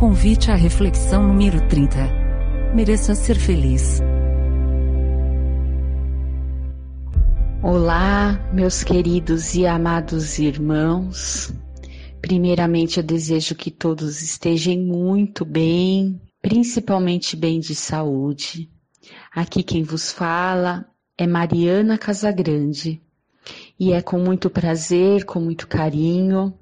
Convite 0.00 0.50
à 0.50 0.54
reflexão 0.54 1.28
número 1.28 1.60
30. 1.68 1.98
Mereça 2.74 3.14
ser 3.14 3.34
feliz. 3.34 4.00
Olá, 7.62 8.48
meus 8.50 8.82
queridos 8.82 9.54
e 9.54 9.66
amados 9.66 10.38
irmãos. 10.38 11.52
Primeiramente, 12.18 12.96
eu 12.96 13.02
desejo 13.02 13.54
que 13.54 13.70
todos 13.70 14.22
estejam 14.22 14.78
muito 14.78 15.44
bem, 15.44 16.18
principalmente 16.40 17.36
bem 17.36 17.60
de 17.60 17.74
saúde. 17.74 18.70
Aqui 19.30 19.62
quem 19.62 19.82
vos 19.82 20.10
fala 20.10 20.86
é 21.18 21.26
Mariana 21.26 21.98
Casagrande 21.98 23.02
e 23.78 23.92
é 23.92 24.00
com 24.00 24.18
muito 24.18 24.48
prazer, 24.48 25.26
com 25.26 25.40
muito 25.40 25.68
carinho 25.68 26.54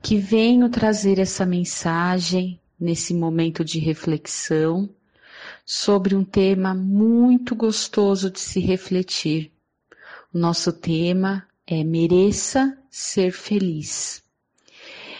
que 0.00 0.16
venho 0.16 0.68
trazer 0.68 1.18
essa 1.18 1.44
mensagem 1.44 2.60
nesse 2.78 3.14
momento 3.14 3.64
de 3.64 3.78
reflexão 3.78 4.88
sobre 5.64 6.14
um 6.14 6.24
tema 6.24 6.74
muito 6.74 7.54
gostoso 7.54 8.30
de 8.30 8.40
se 8.40 8.60
refletir. 8.60 9.52
O 10.32 10.38
nosso 10.38 10.72
tema 10.72 11.46
é 11.66 11.82
Mereça 11.82 12.76
Ser 12.90 13.32
Feliz. 13.32 14.22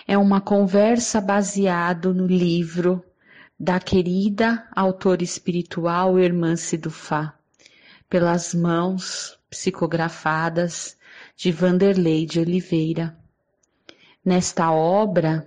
É 0.07 0.19
uma 0.19 0.41
conversa 0.41 1.21
baseado 1.21 2.13
no 2.13 2.27
livro 2.27 3.03
da 3.59 3.81
querida 3.81 4.67
autora 4.75 5.23
espiritual 5.23 6.19
Irmã 6.19 6.57
Sidufá, 6.57 7.35
pelas 8.11 8.53
mãos 8.53 9.39
psicografadas 9.49 10.99
de 11.37 11.51
Vanderlei 11.51 12.27
de 12.27 12.41
Oliveira. 12.41 13.17
Nesta 14.25 14.73
obra, 14.73 15.47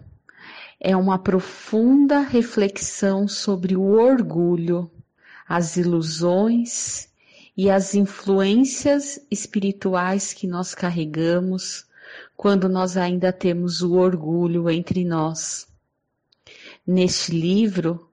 é 0.79 0.95
uma 0.95 1.17
profunda 1.17 2.19
reflexão 2.19 3.27
sobre 3.27 3.75
o 3.75 3.81
orgulho, 3.81 4.89
as 5.47 5.75
ilusões 5.75 7.09
e 7.55 7.69
as 7.69 7.95
influências 7.95 9.19
espirituais 9.31 10.33
que 10.33 10.45
nós 10.45 10.75
carregamos 10.75 11.85
quando 12.35 12.69
nós 12.69 12.95
ainda 12.95 13.33
temos 13.33 13.81
o 13.81 13.93
orgulho 13.93 14.69
entre 14.69 15.03
nós. 15.03 15.67
Neste 16.85 17.31
livro, 17.31 18.07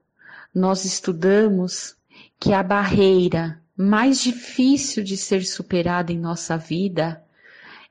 nós 0.53 0.85
estudamos 0.85 1.95
que 2.39 2.51
a 2.51 2.63
barreira 2.63 3.61
mais 3.77 4.19
difícil 4.19 5.03
de 5.03 5.15
ser 5.15 5.45
superada 5.45 6.11
em 6.11 6.17
nossa 6.17 6.57
vida 6.57 7.23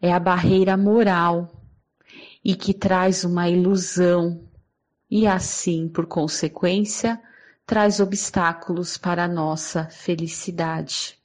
é 0.03 0.13
a 0.13 0.19
barreira 0.19 0.77
moral 0.77 1.63
e 2.45 2.55
que 2.55 2.75
traz 2.75 3.25
uma 3.25 3.49
ilusão 3.49 4.41
e 5.11 5.27
assim, 5.27 5.89
por 5.89 6.07
consequência, 6.07 7.21
traz 7.67 8.01
obstáculos 8.01 8.97
para 8.97 9.25
a 9.25 9.29
nossa 9.29 9.85
felicidade. 9.87 11.19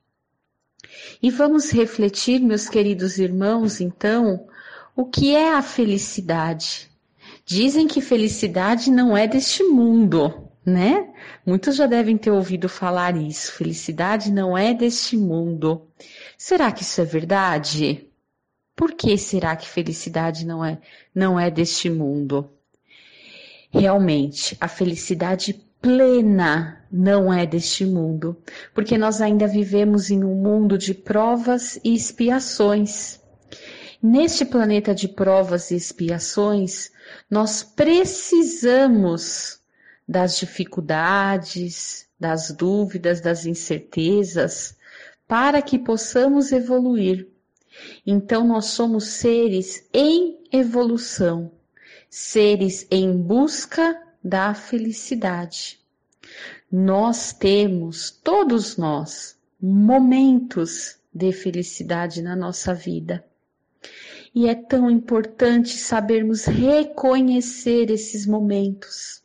E 1.22 1.30
vamos 1.30 1.72
refletir, 1.72 2.40
meus 2.40 2.70
queridos 2.70 3.18
irmãos, 3.18 3.82
então, 3.82 4.48
o 4.96 5.06
que 5.06 5.36
é 5.36 5.54
a 5.54 5.62
felicidade? 5.62 6.90
Dizem 7.46 7.88
que 7.88 8.02
felicidade 8.02 8.92
não 8.92 9.18
é 9.18 9.28
deste 9.28 9.64
mundo, 9.64 10.50
né? 10.66 11.10
Muitos 11.46 11.76
já 11.76 11.88
devem 11.88 12.18
ter 12.18 12.32
ouvido 12.32 12.70
falar 12.70 13.16
isso. 13.18 13.54
Felicidade 13.54 14.32
não 14.32 14.58
é 14.58 14.74
deste 14.74 15.18
mundo. 15.18 15.88
Será 16.38 16.72
que 16.72 16.84
isso 16.84 17.02
é 17.02 17.06
verdade? 17.06 18.08
Por 18.76 18.94
que 18.94 19.18
será 19.18 19.56
que 19.56 19.68
felicidade 19.68 20.46
não 20.46 20.64
é 20.64 20.80
não 21.14 21.40
é 21.40 21.50
deste 21.52 21.90
mundo? 21.90 22.50
Realmente, 23.72 24.58
a 24.60 24.68
felicidade 24.68 25.54
plena 25.80 26.84
não 26.92 27.32
é 27.32 27.46
deste 27.46 27.86
mundo, 27.86 28.36
porque 28.74 28.98
nós 28.98 29.22
ainda 29.22 29.46
vivemos 29.48 30.10
em 30.10 30.24
um 30.24 30.34
mundo 30.34 30.76
de 30.76 30.94
provas 30.94 31.80
e 31.84 31.94
expiações. 31.94 33.22
Neste 34.02 34.44
planeta 34.44 34.96
de 34.96 35.08
provas 35.08 35.70
e 35.70 35.76
expiações, 35.76 36.92
nós 37.30 37.62
precisamos 37.62 39.60
das 40.08 40.40
dificuldades, 40.40 42.08
das 42.20 42.50
dúvidas, 42.50 43.22
das 43.22 43.46
incertezas, 43.46 44.76
para 45.28 45.62
que 45.62 45.78
possamos 45.78 46.52
evoluir. 46.52 47.28
Então, 48.06 48.48
nós 48.48 48.66
somos 48.66 49.06
seres 49.10 49.88
em 49.94 50.40
evolução 50.52 51.52
seres 52.10 52.88
em 52.90 53.16
busca 53.16 54.02
da 54.24 54.54
felicidade. 54.54 55.80
Nós 56.72 57.32
temos, 57.34 58.12
todos 58.12 58.78
nós, 58.78 59.38
momentos 59.62 60.98
de 61.14 61.32
felicidade 61.32 62.22
na 62.22 62.36
nossa 62.36 62.74
vida. 62.74 63.26
E 64.34 64.48
é 64.48 64.56
tão 64.56 64.90
importante 64.90 65.78
sabermos 65.78 66.46
reconhecer 66.46 67.90
esses 67.90 68.26
momentos. 68.26 69.24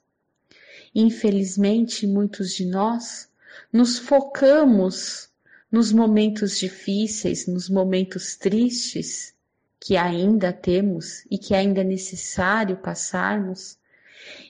Infelizmente, 0.94 2.06
muitos 2.06 2.54
de 2.54 2.64
nós 2.64 3.28
nos 3.72 3.98
focamos 3.98 5.28
nos 5.70 5.92
momentos 5.92 6.58
difíceis, 6.58 7.46
nos 7.46 7.68
momentos 7.68 8.36
tristes, 8.36 9.33
que 9.84 9.98
ainda 9.98 10.50
temos 10.50 11.26
e 11.30 11.36
que 11.36 11.54
ainda 11.54 11.82
é 11.82 11.84
necessário 11.84 12.78
passarmos, 12.78 13.76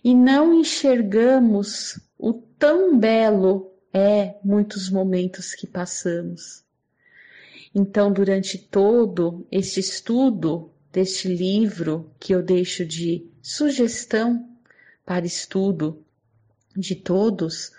e 0.04 0.14
não 0.14 0.54
enxergamos 0.60 1.98
o 2.16 2.32
tão 2.32 2.96
belo 2.96 3.72
é 3.92 4.36
muitos 4.44 4.88
momentos 4.88 5.52
que 5.52 5.66
passamos. 5.66 6.62
Então, 7.74 8.12
durante 8.12 8.56
todo 8.56 9.44
este 9.50 9.80
estudo 9.80 10.70
deste 10.92 11.26
livro 11.26 12.12
que 12.20 12.32
eu 12.32 12.40
deixo 12.40 12.86
de 12.86 13.28
sugestão 13.42 14.48
para 15.04 15.26
estudo 15.26 16.00
de 16.76 16.94
todos, 16.94 17.72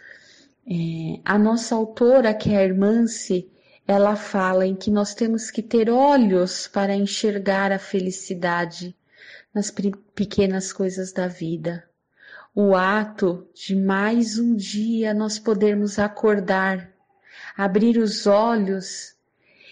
é, 0.68 1.22
a 1.24 1.40
nossa 1.40 1.74
autora, 1.74 2.34
que 2.34 2.50
é 2.50 2.58
a 2.58 2.66
Irmance, 2.66 3.50
ela 3.88 4.16
fala 4.16 4.66
em 4.66 4.76
que 4.76 4.90
nós 4.90 5.14
temos 5.14 5.52
que 5.52 5.62
ter 5.62 5.90
olhos 5.90 6.68
para 6.68 6.96
enxergar 6.96 7.72
a 7.72 7.78
felicidade 7.78 8.96
nas 9.54 9.72
pequenas 10.16 10.74
coisas 10.74 11.12
da 11.12 11.28
vida. 11.28 11.88
O 12.54 12.76
ato 12.76 13.48
de 13.54 13.76
mais 13.76 14.40
um 14.40 14.56
dia 14.56 15.14
nós 15.14 15.38
podermos 15.38 16.00
acordar, 16.00 16.92
abrir 17.56 17.98
os 17.98 18.26
olhos 18.26 19.14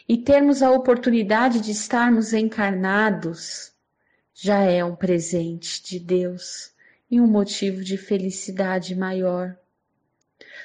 e 0.07 0.17
termos 0.17 0.61
a 0.61 0.69
oportunidade 0.69 1.59
de 1.59 1.71
estarmos 1.71 2.33
encarnados 2.33 3.71
já 4.33 4.59
é 4.59 4.83
um 4.83 4.95
presente 4.95 5.81
de 5.83 5.99
Deus 5.99 6.71
e 7.09 7.21
um 7.21 7.27
motivo 7.27 7.83
de 7.83 7.97
felicidade 7.97 8.95
maior. 8.95 9.55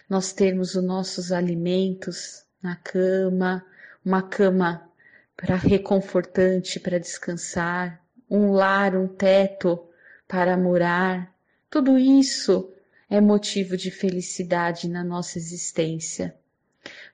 Nós 0.09 0.33
termos 0.33 0.75
os 0.75 0.83
nossos 0.83 1.31
alimentos 1.31 2.45
na 2.63 2.77
cama, 2.77 3.65
uma 4.05 4.23
cama 4.23 4.89
para 5.37 5.55
reconfortante 5.55 6.81
para 6.81 6.99
descansar, 6.99 8.03
um 8.29 8.51
lar, 8.53 8.97
um 8.97 9.07
teto 9.07 9.79
para 10.27 10.57
morar. 10.57 11.33
Tudo 11.71 11.99
isso 11.99 12.73
é 13.09 13.21
motivo 13.21 13.77
de 13.77 13.91
felicidade 13.91 14.89
na 14.89 15.05
nossa 15.05 15.39
existência. 15.39 16.35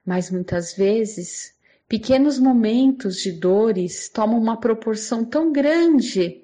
Mas 0.04 0.30
muitas 0.30 0.74
vezes, 0.74 1.54
pequenos 1.88 2.38
momentos 2.38 3.16
de 3.16 3.32
dores 3.32 4.08
tomam 4.08 4.38
uma 4.38 4.58
proporção 4.58 5.24
tão 5.24 5.52
grande 5.52 6.42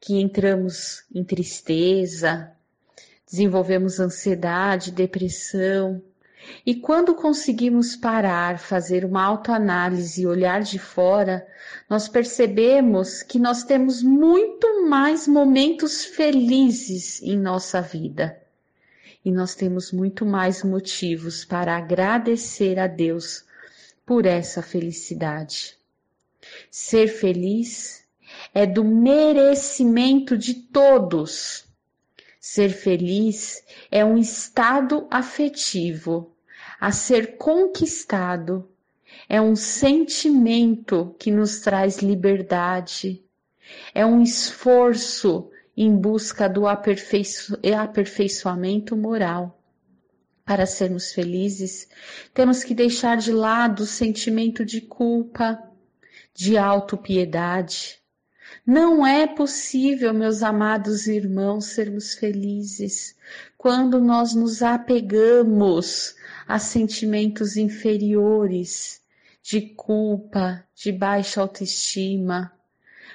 que 0.00 0.20
entramos 0.20 1.04
em 1.14 1.24
tristeza, 1.24 2.52
desenvolvemos 3.28 4.00
ansiedade, 4.00 4.90
depressão, 4.90 6.02
e 6.64 6.74
quando 6.74 7.14
conseguimos 7.14 7.96
parar, 7.96 8.58
fazer 8.58 9.04
uma 9.04 9.22
autoanálise 9.22 10.22
e 10.22 10.26
olhar 10.26 10.62
de 10.62 10.78
fora, 10.78 11.46
nós 11.88 12.08
percebemos 12.08 13.22
que 13.22 13.38
nós 13.38 13.64
temos 13.64 14.02
muito 14.02 14.86
mais 14.88 15.26
momentos 15.26 16.04
felizes 16.04 17.22
em 17.22 17.38
nossa 17.38 17.80
vida. 17.80 18.40
E 19.24 19.32
nós 19.32 19.54
temos 19.54 19.90
muito 19.92 20.24
mais 20.24 20.62
motivos 20.62 21.44
para 21.44 21.76
agradecer 21.76 22.78
a 22.78 22.86
Deus 22.86 23.44
por 24.04 24.26
essa 24.26 24.62
felicidade. 24.62 25.76
Ser 26.70 27.08
feliz 27.08 28.04
é 28.54 28.66
do 28.66 28.84
merecimento 28.84 30.36
de 30.36 30.54
todos. 30.54 31.64
Ser 32.40 32.70
feliz 32.70 33.62
é 33.90 34.04
um 34.04 34.16
estado 34.16 35.06
afetivo 35.10 36.34
a 36.80 36.92
ser 36.92 37.36
conquistado. 37.36 38.68
É 39.28 39.40
um 39.40 39.56
sentimento 39.56 41.14
que 41.18 41.30
nos 41.30 41.60
traz 41.60 41.98
liberdade. 41.98 43.22
É 43.94 44.04
um 44.04 44.22
esforço 44.22 45.50
em 45.76 45.94
busca 45.96 46.48
do 46.48 46.66
aperfeiço 46.66 47.58
aperfeiçoamento 47.76 48.96
moral. 48.96 49.58
Para 50.44 50.66
sermos 50.66 51.12
felizes, 51.12 51.88
temos 52.32 52.64
que 52.64 52.74
deixar 52.74 53.16
de 53.16 53.32
lado 53.32 53.80
o 53.80 53.86
sentimento 53.86 54.64
de 54.64 54.80
culpa, 54.80 55.62
de 56.34 56.56
autopiedade. 56.56 58.00
Não 58.66 59.06
é 59.06 59.26
possível, 59.26 60.12
meus 60.12 60.42
amados 60.42 61.06
irmãos, 61.06 61.66
sermos 61.66 62.14
felizes 62.14 63.16
quando 63.56 64.00
nós 64.00 64.34
nos 64.34 64.62
apegamos 64.62 66.14
a 66.46 66.58
sentimentos 66.58 67.56
inferiores 67.56 69.00
de 69.42 69.62
culpa, 69.62 70.62
de 70.74 70.92
baixa 70.92 71.40
autoestima, 71.40 72.52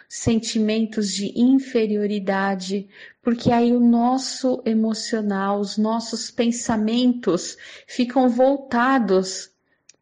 sentimentos 0.09 1.11
de 1.11 1.39
inferioridade, 1.39 2.89
porque 3.21 3.51
aí 3.51 3.71
o 3.71 3.79
nosso 3.79 4.61
emocional, 4.65 5.59
os 5.59 5.77
nossos 5.77 6.31
pensamentos 6.31 7.57
ficam 7.87 8.27
voltados 8.27 9.51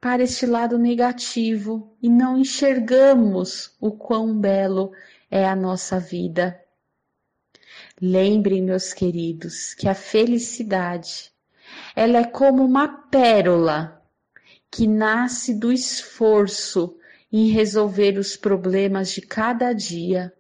para 0.02 0.24
este 0.24 0.46
lado 0.46 0.78
negativo 0.80 1.96
e 2.02 2.10
não 2.10 2.38
enxergamos 2.38 3.76
o 3.80 3.92
quão 3.92 4.38
belo 4.38 4.92
é 5.32 5.48
a 5.48 5.56
nossa 5.56 5.98
vida. 5.98 6.62
Lembrem, 8.00 8.62
meus 8.62 8.94
queridos, 8.94 9.74
que 9.74 9.88
a 9.88 9.96
felicidade, 9.96 11.32
ela 11.96 12.18
é 12.18 12.26
como 12.26 12.66
uma 12.66 12.88
pérola 12.88 14.04
que 14.70 14.86
nasce 14.86 15.54
do 15.54 15.72
esforço 15.72 16.98
em 17.32 17.50
resolver 17.50 18.18
os 18.18 18.36
problemas 18.36 19.12
de 19.12 19.22
cada 19.22 19.72
dia. 19.72 20.34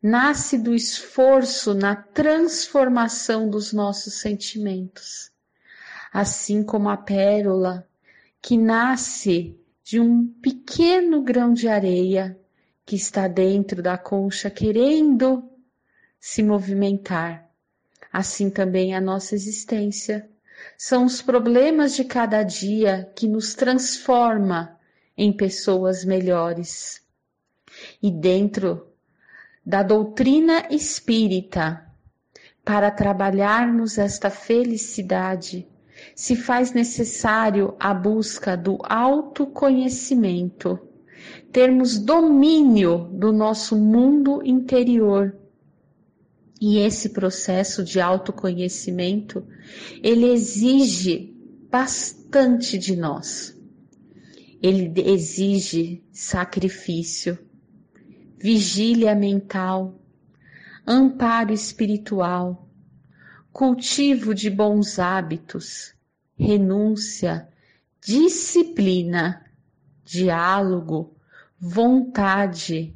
Nasce 0.00 0.56
do 0.56 0.74
esforço 0.74 1.74
na 1.74 1.96
transformação 1.96 3.48
dos 3.48 3.72
nossos 3.72 4.14
sentimentos. 4.14 5.32
Assim 6.12 6.62
como 6.62 6.88
a 6.88 6.96
pérola 6.96 7.88
que 8.40 8.58
nasce 8.58 9.58
de 9.82 9.98
um 9.98 10.26
pequeno 10.26 11.22
grão 11.22 11.52
de 11.52 11.68
areia 11.68 12.38
que 12.84 12.96
está 12.96 13.28
dentro 13.28 13.82
da 13.82 13.96
concha 13.96 14.50
querendo 14.50 15.48
se 16.20 16.42
movimentar. 16.42 17.48
Assim 18.12 18.50
também 18.50 18.94
a 18.94 19.00
nossa 19.00 19.34
existência. 19.34 20.28
São 20.76 21.04
os 21.04 21.22
problemas 21.22 21.94
de 21.94 22.04
cada 22.04 22.42
dia 22.42 23.10
que 23.16 23.26
nos 23.26 23.54
transforma 23.54 24.78
em 25.16 25.32
pessoas 25.32 26.04
melhores. 26.04 27.02
E 28.02 28.10
dentro 28.10 28.88
da 29.64 29.82
doutrina 29.82 30.66
espírita, 30.70 31.86
para 32.64 32.90
trabalharmos 32.90 33.98
esta 33.98 34.30
felicidade, 34.30 35.68
se 36.14 36.36
faz 36.36 36.72
necessário 36.72 37.76
a 37.78 37.92
busca 37.94 38.56
do 38.56 38.78
autoconhecimento, 38.82 40.78
termos 41.50 41.98
domínio 41.98 43.10
do 43.12 43.32
nosso 43.32 43.76
mundo 43.76 44.40
interior. 44.44 45.36
E 46.60 46.78
esse 46.78 47.08
processo 47.08 47.82
de 47.82 48.00
autoconhecimento, 48.00 49.44
ele 50.02 50.26
exige 50.30 51.34
bastante 51.70 52.78
de 52.78 52.94
nós 52.94 53.56
ele 54.62 54.92
exige 54.96 56.04
sacrifício, 56.12 57.36
vigília 58.38 59.12
mental, 59.12 60.00
amparo 60.86 61.52
espiritual, 61.52 62.68
cultivo 63.52 64.32
de 64.32 64.48
bons 64.48 65.00
hábitos, 65.00 65.94
renúncia, 66.38 67.48
disciplina, 68.00 69.41
diálogo, 70.12 71.16
vontade, 71.58 72.94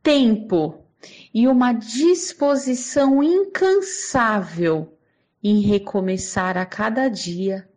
tempo 0.00 0.84
e 1.32 1.48
uma 1.48 1.72
disposição 1.72 3.22
incansável 3.22 4.96
em 5.42 5.62
recomeçar 5.62 6.56
a 6.56 6.64
cada 6.64 7.08
dia 7.08 7.68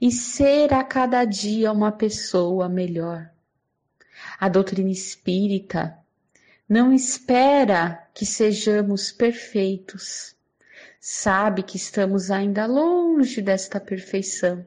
e 0.00 0.12
ser 0.12 0.72
a 0.72 0.84
cada 0.84 1.24
dia 1.24 1.72
uma 1.72 1.90
pessoa 1.90 2.68
melhor. 2.68 3.28
A 4.38 4.48
doutrina 4.48 4.90
espírita 4.90 5.98
não 6.68 6.92
espera 6.92 8.08
que 8.14 8.24
sejamos 8.24 9.10
perfeitos. 9.10 10.36
Sabe 11.00 11.64
que 11.64 11.76
estamos 11.76 12.30
ainda 12.30 12.64
longe 12.64 13.42
desta 13.42 13.80
perfeição, 13.80 14.64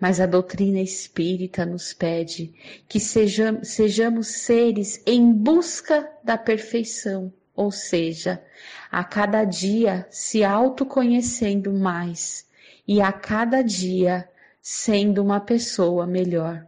mas 0.00 0.20
a 0.20 0.26
doutrina 0.26 0.80
espírita 0.80 1.64
nos 1.64 1.92
pede 1.92 2.54
que 2.88 2.98
sejamos, 2.98 3.68
sejamos 3.68 4.28
seres 4.28 5.02
em 5.06 5.32
busca 5.32 6.10
da 6.22 6.36
perfeição, 6.38 7.32
ou 7.54 7.70
seja, 7.70 8.42
a 8.90 9.02
cada 9.04 9.44
dia 9.44 10.06
se 10.10 10.44
autoconhecendo 10.44 11.72
mais 11.72 12.46
e 12.86 13.00
a 13.00 13.12
cada 13.12 13.62
dia 13.62 14.28
sendo 14.60 15.22
uma 15.22 15.40
pessoa 15.40 16.06
melhor. 16.06 16.66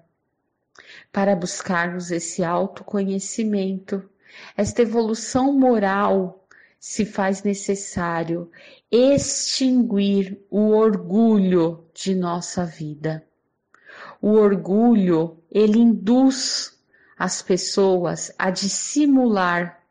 Para 1.12 1.36
buscarmos 1.36 2.10
esse 2.10 2.42
autoconhecimento, 2.42 4.08
esta 4.56 4.82
evolução 4.82 5.52
moral, 5.52 6.39
se 6.80 7.04
faz 7.04 7.42
necessário 7.42 8.50
extinguir 8.90 10.42
o 10.50 10.70
orgulho 10.70 11.84
de 11.92 12.14
nossa 12.14 12.64
vida. 12.64 13.22
O 14.22 14.30
orgulho, 14.30 15.38
ele 15.50 15.78
induz 15.78 16.80
as 17.18 17.42
pessoas 17.42 18.32
a 18.38 18.50
dissimular 18.50 19.84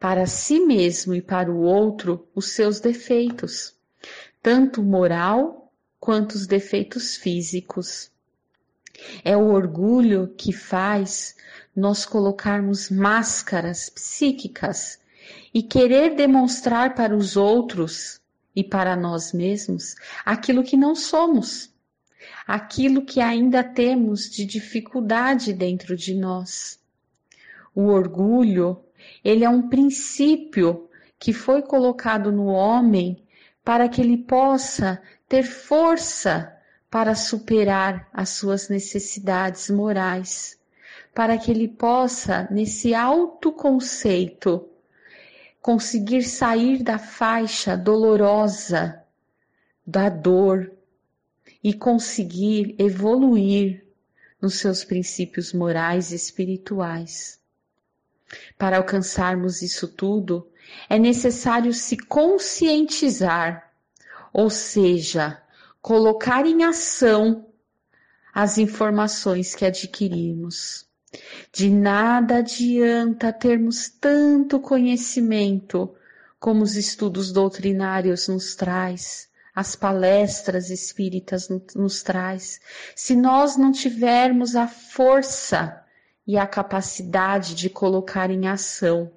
para 0.00 0.26
si 0.26 0.58
mesmo 0.58 1.14
e 1.14 1.20
para 1.20 1.52
o 1.52 1.60
outro 1.60 2.26
os 2.34 2.54
seus 2.54 2.80
defeitos, 2.80 3.76
tanto 4.42 4.82
moral 4.82 5.70
quanto 6.00 6.32
os 6.32 6.46
defeitos 6.46 7.14
físicos. 7.14 8.10
É 9.22 9.36
o 9.36 9.52
orgulho 9.52 10.32
que 10.36 10.52
faz 10.52 11.36
nós 11.76 12.06
colocarmos 12.06 12.88
máscaras 12.88 13.90
psíquicas 13.90 15.01
e 15.52 15.62
querer 15.62 16.14
demonstrar 16.14 16.94
para 16.94 17.14
os 17.14 17.36
outros 17.36 18.20
e 18.54 18.62
para 18.62 18.96
nós 18.96 19.32
mesmos 19.32 19.94
aquilo 20.24 20.62
que 20.62 20.76
não 20.76 20.94
somos, 20.94 21.72
aquilo 22.46 23.04
que 23.04 23.20
ainda 23.20 23.64
temos 23.64 24.30
de 24.30 24.44
dificuldade 24.44 25.52
dentro 25.52 25.96
de 25.96 26.14
nós. 26.14 26.78
O 27.74 27.86
orgulho, 27.86 28.84
ele 29.24 29.44
é 29.44 29.48
um 29.48 29.68
princípio 29.68 30.88
que 31.18 31.32
foi 31.32 31.62
colocado 31.62 32.30
no 32.30 32.46
homem 32.46 33.22
para 33.64 33.88
que 33.88 34.00
ele 34.00 34.18
possa 34.18 35.00
ter 35.28 35.44
força 35.44 36.52
para 36.90 37.14
superar 37.14 38.08
as 38.12 38.30
suas 38.30 38.68
necessidades 38.68 39.70
morais, 39.70 40.58
para 41.14 41.38
que 41.38 41.50
ele 41.50 41.68
possa, 41.68 42.46
nesse 42.50 42.94
autoconceito, 42.94 44.68
conseguir 45.62 46.22
sair 46.24 46.82
da 46.82 46.98
faixa 46.98 47.76
dolorosa 47.76 49.02
da 49.86 50.08
dor 50.10 50.70
e 51.64 51.72
conseguir 51.72 52.74
evoluir 52.78 53.86
nos 54.40 54.58
seus 54.58 54.84
princípios 54.84 55.52
morais 55.52 56.12
e 56.12 56.16
espirituais. 56.16 57.40
Para 58.58 58.76
alcançarmos 58.76 59.62
isso 59.62 59.88
tudo, 59.88 60.50
é 60.88 60.98
necessário 60.98 61.72
se 61.72 61.96
conscientizar 61.96 63.72
ou 64.32 64.48
seja, 64.48 65.40
colocar 65.80 66.46
em 66.46 66.64
ação 66.64 67.46
as 68.32 68.56
informações 68.56 69.54
que 69.54 69.64
adquirimos. 69.64 70.86
De 71.52 71.68
nada 71.68 72.38
adianta 72.38 73.32
termos 73.32 73.88
tanto 73.88 74.58
conhecimento 74.58 75.94
como 76.40 76.62
os 76.64 76.74
estudos 76.74 77.30
doutrinários 77.30 78.28
nos 78.28 78.54
traz, 78.54 79.28
as 79.54 79.76
palestras 79.76 80.70
espíritas 80.70 81.48
nos 81.74 82.02
traz, 82.02 82.60
se 82.96 83.14
nós 83.14 83.56
não 83.56 83.70
tivermos 83.70 84.56
a 84.56 84.66
força 84.66 85.84
e 86.26 86.38
a 86.38 86.46
capacidade 86.46 87.54
de 87.54 87.68
colocar 87.68 88.30
em 88.30 88.48
ação, 88.48 89.12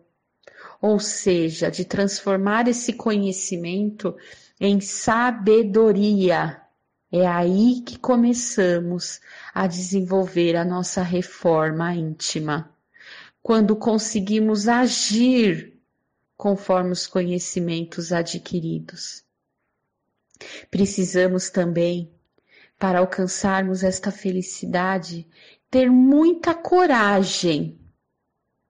ou 0.81 0.99
seja, 0.99 1.71
de 1.71 1.85
transformar 1.85 2.67
esse 2.67 2.93
conhecimento 2.93 4.15
em 4.59 4.81
sabedoria. 4.81 6.61
É 7.17 7.25
aí 7.25 7.79
que 7.79 7.97
começamos 7.97 9.21
a 9.53 9.67
desenvolver 9.67 10.57
a 10.57 10.65
nossa 10.65 11.01
reforma 11.01 11.95
íntima. 11.95 12.69
Quando 13.41 13.73
conseguimos 13.73 14.67
agir 14.67 15.79
conforme 16.35 16.91
os 16.91 17.07
conhecimentos 17.07 18.11
adquiridos. 18.11 19.23
Precisamos 20.69 21.49
também, 21.49 22.11
para 22.77 22.99
alcançarmos 22.99 23.81
esta 23.81 24.11
felicidade, 24.11 25.25
ter 25.71 25.89
muita 25.89 26.53
coragem 26.53 27.79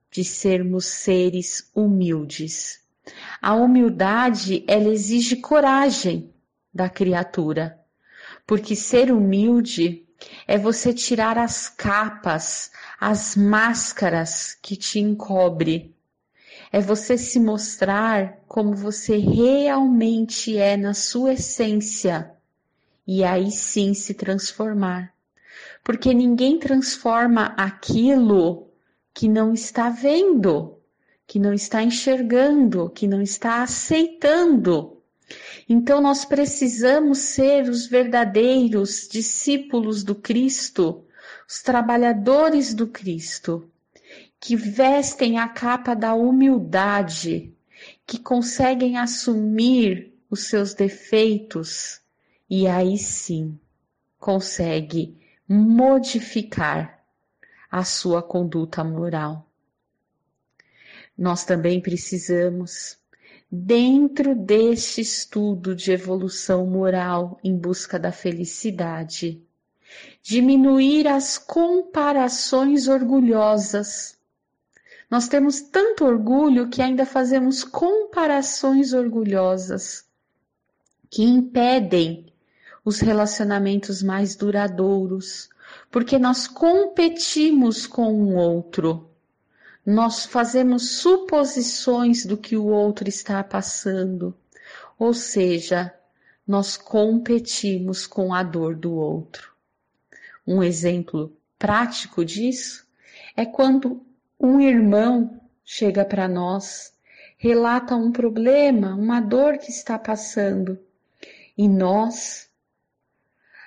de 0.08 0.22
sermos 0.22 0.86
seres 0.86 1.68
humildes. 1.74 2.80
A 3.42 3.56
humildade, 3.56 4.64
ela 4.68 4.88
exige 4.88 5.34
coragem 5.34 6.32
da 6.72 6.88
criatura, 6.88 7.84
porque 8.46 8.76
ser 8.76 9.10
humilde 9.10 10.06
é 10.46 10.56
você 10.56 10.94
tirar 10.94 11.36
as 11.36 11.68
capas, 11.68 12.70
as 12.98 13.36
máscaras 13.36 14.56
que 14.62 14.76
te 14.76 14.98
encobre. 14.98 15.94
É 16.72 16.80
você 16.80 17.18
se 17.18 17.40
mostrar 17.40 18.38
como 18.46 18.74
você 18.74 19.16
realmente 19.16 20.56
é 20.56 20.76
na 20.76 20.94
sua 20.94 21.34
essência 21.34 22.32
e 23.06 23.22
aí 23.22 23.50
sim 23.50 23.94
se 23.94 24.14
transformar. 24.14 25.12
Porque 25.84 26.12
ninguém 26.12 26.58
transforma 26.58 27.54
aquilo 27.56 28.68
que 29.14 29.28
não 29.28 29.52
está 29.52 29.88
vendo, 29.88 30.78
que 31.26 31.38
não 31.38 31.54
está 31.54 31.82
enxergando, 31.82 32.90
que 32.90 33.06
não 33.06 33.22
está 33.22 33.62
aceitando. 33.62 34.95
Então 35.68 36.00
nós 36.00 36.24
precisamos 36.24 37.18
ser 37.18 37.68
os 37.68 37.86
verdadeiros 37.86 39.08
discípulos 39.08 40.04
do 40.04 40.14
Cristo, 40.14 41.04
os 41.48 41.62
trabalhadores 41.62 42.72
do 42.72 42.86
Cristo, 42.86 43.68
que 44.38 44.54
vestem 44.54 45.38
a 45.38 45.48
capa 45.48 45.94
da 45.94 46.14
humildade, 46.14 47.52
que 48.06 48.18
conseguem 48.18 48.96
assumir 48.96 50.12
os 50.30 50.44
seus 50.44 50.72
defeitos 50.74 52.00
e 52.48 52.66
aí 52.66 52.96
sim 52.96 53.58
consegue 54.18 55.16
modificar 55.48 57.04
a 57.70 57.84
sua 57.84 58.22
conduta 58.22 58.82
moral. 58.82 59.48
Nós 61.16 61.44
também 61.44 61.80
precisamos, 61.80 62.98
dentro 63.56 64.34
deste 64.34 65.00
estudo 65.00 65.74
de 65.74 65.90
evolução 65.90 66.66
moral 66.66 67.40
em 67.42 67.56
busca 67.56 67.98
da 67.98 68.12
felicidade, 68.12 69.42
diminuir 70.22 71.08
as 71.08 71.38
comparações 71.38 72.86
orgulhosas. 72.86 74.18
Nós 75.10 75.26
temos 75.26 75.60
tanto 75.60 76.04
orgulho 76.04 76.68
que 76.68 76.82
ainda 76.82 77.06
fazemos 77.06 77.64
comparações 77.64 78.92
orgulhosas 78.92 80.04
que 81.08 81.22
impedem 81.22 82.26
os 82.84 83.00
relacionamentos 83.00 84.02
mais 84.02 84.36
duradouros, 84.36 85.48
porque 85.90 86.18
nós 86.18 86.46
competimos 86.46 87.86
com 87.86 88.12
o 88.12 88.34
outro. 88.34 89.05
Nós 89.86 90.26
fazemos 90.26 90.98
suposições 90.98 92.26
do 92.26 92.36
que 92.36 92.56
o 92.56 92.66
outro 92.66 93.08
está 93.08 93.42
passando, 93.44 94.36
ou 94.98 95.14
seja, 95.14 95.94
nós 96.46 96.76
competimos 96.76 98.06
com 98.06 98.34
a 98.34 98.42
dor 98.42 98.74
do 98.74 98.92
outro. 98.92 99.54
Um 100.44 100.62
exemplo 100.62 101.32
prático 101.56 102.24
disso 102.24 102.84
é 103.36 103.46
quando 103.46 104.04
um 104.40 104.60
irmão 104.60 105.40
chega 105.64 106.04
para 106.04 106.26
nós, 106.26 106.92
relata 107.38 107.94
um 107.94 108.10
problema, 108.10 108.94
uma 108.94 109.20
dor 109.20 109.58
que 109.58 109.70
está 109.70 109.96
passando, 109.96 110.78
e 111.56 111.68
nós 111.68 112.46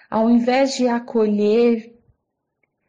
ao 0.09 0.29
invés 0.29 0.75
de 0.75 0.87
acolher, 0.87 1.95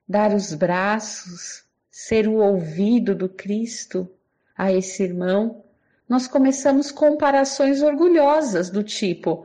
dar 0.09 0.35
os 0.35 0.55
braços, 0.55 1.65
ser 2.03 2.27
o 2.27 2.37
ouvido 2.37 3.15
do 3.15 3.29
Cristo 3.29 4.09
a 4.57 4.73
esse 4.73 5.03
irmão, 5.03 5.63
nós 6.09 6.27
começamos 6.27 6.91
comparações 6.91 7.83
orgulhosas 7.83 8.71
do 8.71 8.83
tipo: 8.83 9.45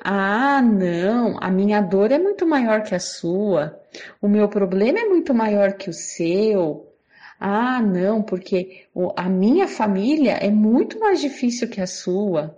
ah, 0.00 0.62
não, 0.62 1.36
a 1.40 1.50
minha 1.50 1.80
dor 1.80 2.12
é 2.12 2.18
muito 2.18 2.46
maior 2.46 2.84
que 2.84 2.94
a 2.94 3.00
sua, 3.00 3.82
o 4.22 4.28
meu 4.28 4.48
problema 4.48 5.00
é 5.00 5.04
muito 5.04 5.34
maior 5.34 5.72
que 5.72 5.90
o 5.90 5.92
seu. 5.92 6.92
Ah, 7.40 7.82
não, 7.82 8.22
porque 8.22 8.86
a 9.16 9.28
minha 9.28 9.66
família 9.66 10.34
é 10.34 10.48
muito 10.48 11.00
mais 11.00 11.20
difícil 11.20 11.68
que 11.68 11.80
a 11.80 11.88
sua. 11.88 12.56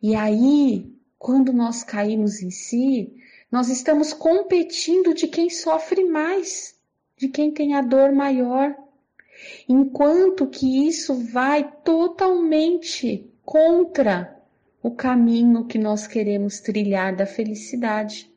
E 0.00 0.14
aí, 0.14 0.94
quando 1.18 1.52
nós 1.52 1.82
caímos 1.82 2.40
em 2.40 2.50
si, 2.50 3.12
nós 3.50 3.68
estamos 3.68 4.12
competindo 4.12 5.12
de 5.12 5.26
quem 5.26 5.50
sofre 5.50 6.04
mais, 6.04 6.78
de 7.20 7.28
quem 7.28 7.52
tem 7.52 7.74
a 7.74 7.82
dor 7.82 8.12
maior. 8.12 8.74
Enquanto 9.68 10.46
que 10.46 10.88
isso 10.88 11.14
vai 11.14 11.70
totalmente 11.84 13.30
contra 13.44 14.40
o 14.82 14.90
caminho 14.90 15.66
que 15.66 15.78
nós 15.78 16.06
queremos 16.06 16.60
trilhar 16.60 17.14
da 17.14 17.26
felicidade. 17.26 18.32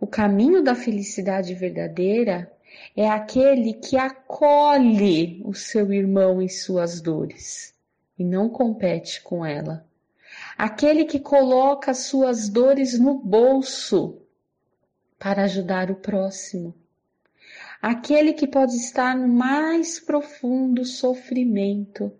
O 0.00 0.08
caminho 0.08 0.60
da 0.60 0.74
felicidade 0.74 1.54
verdadeira 1.54 2.52
é 2.96 3.08
aquele 3.08 3.74
que 3.74 3.96
acolhe 3.96 5.40
o 5.44 5.54
seu 5.54 5.92
irmão 5.92 6.42
em 6.42 6.48
suas 6.48 7.00
dores 7.00 7.72
e 8.18 8.24
não 8.24 8.48
compete 8.48 9.22
com 9.22 9.46
ela. 9.46 9.86
Aquele 10.58 11.04
que 11.04 11.20
coloca 11.20 11.94
suas 11.94 12.48
dores 12.48 12.98
no 12.98 13.14
bolso 13.14 14.20
para 15.16 15.44
ajudar 15.44 15.92
o 15.92 15.94
próximo. 15.94 16.74
Aquele 17.80 18.32
que 18.32 18.46
pode 18.46 18.74
estar 18.76 19.16
no 19.16 19.28
mais 19.28 20.00
profundo 20.00 20.84
sofrimento, 20.84 22.12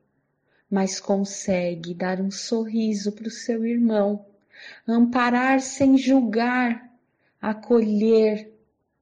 mas 0.71 1.01
consegue 1.01 1.95
dar 1.95 2.21
um 2.21 2.31
sorriso 2.31 3.13
para 3.13 3.29
o 3.29 3.31
seu 3.31 3.65
irmão, 3.65 4.27
amparar 4.87 5.61
sem 5.61 5.97
julgar, 5.97 6.93
acolher 7.41 8.53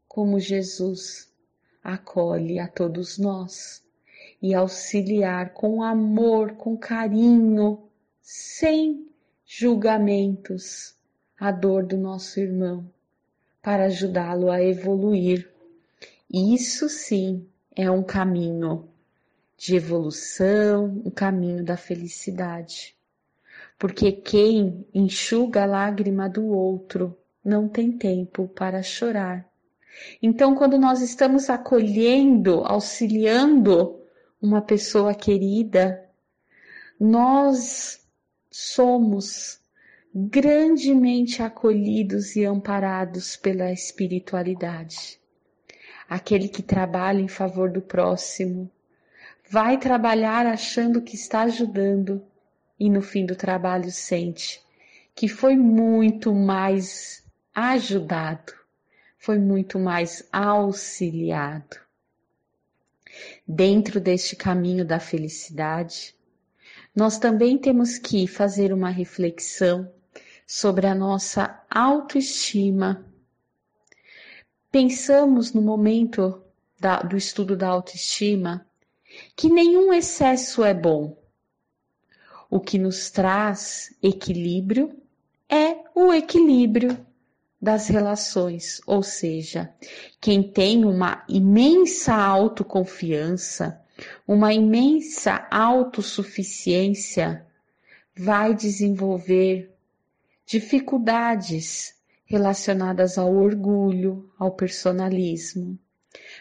como 0.08 0.38
Jesus 0.38 1.32
acolhe 1.82 2.58
a 2.58 2.66
todos 2.66 3.18
nós 3.18 3.84
e 4.40 4.54
auxiliar 4.54 5.52
com 5.52 5.82
amor, 5.82 6.52
com 6.52 6.76
carinho, 6.76 7.82
sem 8.22 9.06
julgamentos, 9.44 10.94
a 11.38 11.50
dor 11.50 11.84
do 11.84 11.98
nosso 11.98 12.40
irmão 12.40 12.88
para 13.64 13.86
ajudá-lo 13.86 14.50
a 14.50 14.62
evoluir. 14.62 15.50
Isso 16.36 16.88
sim 16.88 17.46
é 17.76 17.88
um 17.88 18.02
caminho 18.02 18.88
de 19.56 19.76
evolução, 19.76 21.00
um 21.04 21.10
caminho 21.10 21.64
da 21.64 21.76
felicidade. 21.76 22.96
Porque 23.78 24.10
quem 24.10 24.84
enxuga 24.92 25.62
a 25.62 25.66
lágrima 25.66 26.28
do 26.28 26.44
outro 26.48 27.16
não 27.44 27.68
tem 27.68 27.92
tempo 27.92 28.48
para 28.48 28.82
chorar. 28.82 29.48
Então, 30.20 30.56
quando 30.56 30.76
nós 30.76 31.00
estamos 31.00 31.48
acolhendo, 31.48 32.64
auxiliando 32.64 34.00
uma 34.42 34.60
pessoa 34.60 35.14
querida, 35.14 36.04
nós 36.98 38.04
somos 38.50 39.60
grandemente 40.12 41.44
acolhidos 41.44 42.34
e 42.34 42.44
amparados 42.44 43.36
pela 43.36 43.70
espiritualidade. 43.70 45.22
Aquele 46.08 46.48
que 46.48 46.62
trabalha 46.62 47.20
em 47.20 47.28
favor 47.28 47.70
do 47.70 47.80
próximo 47.80 48.70
vai 49.48 49.78
trabalhar 49.78 50.46
achando 50.46 51.02
que 51.02 51.14
está 51.14 51.42
ajudando 51.42 52.24
e 52.78 52.90
no 52.90 53.02
fim 53.02 53.24
do 53.24 53.36
trabalho 53.36 53.90
sente 53.90 54.64
que 55.14 55.28
foi 55.28 55.56
muito 55.56 56.34
mais 56.34 57.22
ajudado, 57.54 58.52
foi 59.16 59.38
muito 59.38 59.78
mais 59.78 60.26
auxiliado. 60.32 61.78
Dentro 63.46 64.00
deste 64.00 64.34
caminho 64.34 64.84
da 64.84 64.98
felicidade, 64.98 66.16
nós 66.94 67.16
também 67.16 67.56
temos 67.56 67.96
que 67.96 68.26
fazer 68.26 68.72
uma 68.72 68.90
reflexão 68.90 69.90
sobre 70.46 70.86
a 70.86 70.94
nossa 70.94 71.62
autoestima. 71.70 73.04
Pensamos 74.74 75.52
no 75.52 75.62
momento 75.62 76.42
da, 76.80 76.96
do 77.00 77.16
estudo 77.16 77.56
da 77.56 77.68
autoestima 77.68 78.66
que 79.36 79.48
nenhum 79.48 79.92
excesso 79.92 80.64
é 80.64 80.74
bom. 80.74 81.16
O 82.50 82.58
que 82.58 82.76
nos 82.76 83.08
traz 83.08 83.94
equilíbrio 84.02 85.00
é 85.48 85.76
o 85.94 86.12
equilíbrio 86.12 86.98
das 87.62 87.86
relações, 87.86 88.80
ou 88.84 89.00
seja, 89.00 89.72
quem 90.20 90.42
tem 90.42 90.84
uma 90.84 91.24
imensa 91.28 92.12
autoconfiança, 92.12 93.80
uma 94.26 94.52
imensa 94.52 95.46
autossuficiência, 95.52 97.46
vai 98.12 98.52
desenvolver 98.52 99.72
dificuldades 100.44 101.94
relacionadas 102.34 103.16
ao 103.16 103.32
orgulho, 103.32 104.28
ao 104.36 104.50
personalismo. 104.50 105.78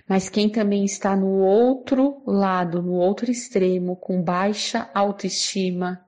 Mas 0.10 0.28
quem 0.28 0.50
também 0.50 0.84
está 0.84 1.16
no 1.16 1.38
outro 1.38 2.24
lado, 2.26 2.82
no 2.82 2.94
outro 2.94 3.30
extremo, 3.30 3.96
com 3.96 4.20
baixa 4.20 4.90
autoestima, 4.92 6.04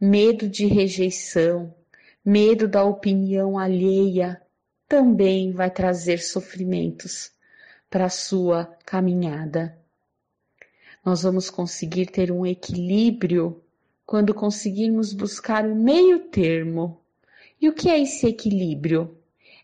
medo 0.00 0.48
de 0.48 0.66
rejeição, 0.66 1.72
medo 2.24 2.66
da 2.66 2.84
opinião 2.84 3.56
alheia, 3.56 4.42
também 4.88 5.52
vai 5.52 5.70
trazer 5.70 6.18
sofrimentos 6.18 7.30
para 7.88 8.06
a 8.06 8.10
sua 8.10 8.64
caminhada. 8.84 9.78
Nós 11.04 11.22
vamos 11.22 11.50
conseguir 11.50 12.06
ter 12.06 12.32
um 12.32 12.44
equilíbrio 12.44 13.62
quando 14.04 14.34
conseguirmos 14.34 15.12
buscar 15.12 15.64
o 15.64 15.76
meio 15.76 16.18
termo. 16.30 17.00
E 17.60 17.68
o 17.68 17.72
que 17.72 17.88
é 17.88 18.00
esse 18.00 18.26
equilíbrio? 18.26 19.19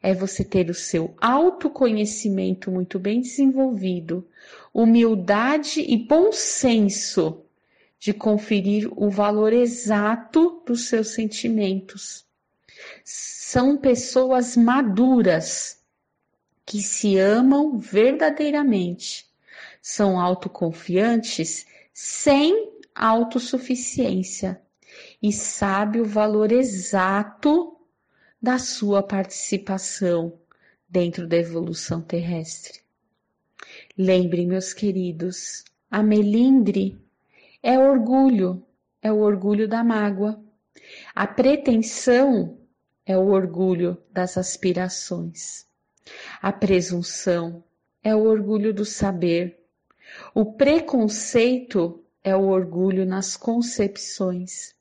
É 0.06 0.14
você 0.14 0.44
ter 0.44 0.70
o 0.70 0.74
seu 0.74 1.16
autoconhecimento 1.20 2.70
muito 2.70 2.96
bem 2.96 3.20
desenvolvido, 3.20 4.24
humildade 4.72 5.80
e 5.80 5.96
bom 5.96 6.30
senso 6.30 7.42
de 7.98 8.14
conferir 8.14 8.88
o 8.92 9.10
valor 9.10 9.52
exato 9.52 10.62
dos 10.64 10.86
seus 10.86 11.08
sentimentos. 11.08 12.24
São 13.02 13.76
pessoas 13.76 14.56
maduras 14.56 15.82
que 16.64 16.80
se 16.80 17.18
amam 17.18 17.76
verdadeiramente. 17.76 19.26
São 19.82 20.20
autoconfiantes 20.20 21.66
sem 21.92 22.70
autossuficiência 22.94 24.62
e 25.20 25.32
sabe 25.32 26.00
o 26.00 26.04
valor 26.04 26.52
exato 26.52 27.75
da 28.40 28.58
sua 28.58 29.02
participação 29.02 30.38
dentro 30.88 31.26
da 31.26 31.36
evolução 31.36 32.00
terrestre. 32.00 32.80
Lembrem, 33.96 34.46
meus 34.46 34.72
queridos, 34.72 35.64
a 35.90 36.02
melindre 36.02 37.00
é 37.62 37.78
orgulho, 37.78 38.64
é 39.02 39.10
o 39.10 39.18
orgulho 39.18 39.68
da 39.68 39.82
mágoa. 39.82 40.40
A 41.14 41.26
pretensão 41.26 42.58
é 43.04 43.16
o 43.16 43.28
orgulho 43.28 43.96
das 44.10 44.36
aspirações. 44.36 45.66
A 46.40 46.52
presunção 46.52 47.64
é 48.02 48.14
o 48.14 48.24
orgulho 48.24 48.72
do 48.72 48.84
saber. 48.84 49.64
O 50.34 50.52
preconceito 50.52 52.04
é 52.22 52.36
o 52.36 52.46
orgulho 52.46 53.06
nas 53.06 53.36
concepções. 53.36 54.74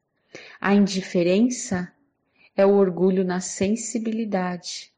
A 0.59 0.73
indiferença 0.73 1.91
é 2.55 2.65
o 2.65 2.75
orgulho 2.75 3.23
na 3.23 3.39
sensibilidade. 3.39 4.91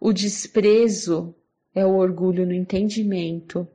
O 0.00 0.12
desprezo 0.12 1.34
é 1.74 1.84
o 1.84 1.96
orgulho 1.96 2.46
no 2.46 2.52
entendimento. 2.52 3.66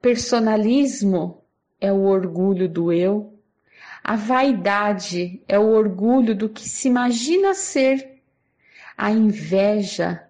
Personalismo 0.00 1.42
é 1.80 1.92
o 1.92 2.02
orgulho 2.02 2.68
do 2.68 2.92
eu. 2.92 3.34
A 4.02 4.16
vaidade 4.16 5.42
é 5.46 5.58
o 5.58 5.70
orgulho 5.70 6.34
do 6.34 6.48
que 6.48 6.68
se 6.68 6.88
imagina 6.88 7.54
ser. 7.54 8.20
A 8.96 9.10
inveja 9.10 10.26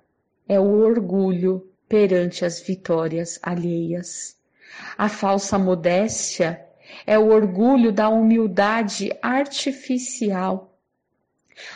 é 0.48 0.58
o 0.58 0.80
orgulho 0.80 1.68
perante 1.88 2.44
as 2.44 2.60
vitórias 2.60 3.38
alheias. 3.42 4.36
A 4.96 5.08
falsa 5.08 5.58
modéstia 5.58 6.64
é 7.06 7.18
o 7.18 7.28
orgulho 7.28 7.92
da 7.92 8.08
humildade 8.08 9.12
artificial. 9.22 10.69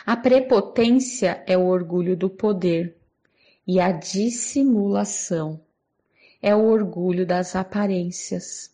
A 0.05 0.15
prepotência 0.15 1.43
é 1.47 1.57
o 1.57 1.65
orgulho 1.65 2.15
do 2.15 2.29
poder 2.29 2.95
e 3.67 3.79
a 3.79 3.91
dissimulação 3.91 5.59
é 6.41 6.55
o 6.55 6.63
orgulho 6.63 7.25
das 7.25 7.55
aparências. 7.55 8.71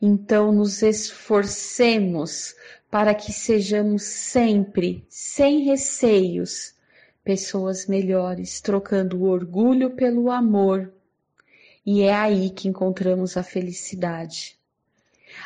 Então, 0.00 0.52
nos 0.52 0.82
esforcemos 0.82 2.54
para 2.90 3.14
que 3.14 3.32
sejamos 3.32 4.02
sempre, 4.02 5.04
sem 5.08 5.64
receios, 5.64 6.74
pessoas 7.24 7.86
melhores, 7.86 8.60
trocando 8.60 9.18
o 9.18 9.28
orgulho 9.28 9.90
pelo 9.90 10.30
amor. 10.30 10.92
E 11.84 12.02
é 12.02 12.14
aí 12.14 12.50
que 12.50 12.68
encontramos 12.68 13.36
a 13.36 13.42
felicidade. 13.42 14.56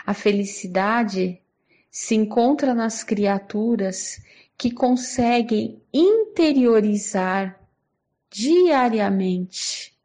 A 0.04 0.12
felicidade 0.12 1.40
se 1.90 2.14
encontra 2.14 2.74
nas 2.74 3.02
criaturas 3.02 4.20
que 4.56 4.70
conseguem 4.70 5.80
interiorizar 5.92 7.60
diariamente 8.30 9.96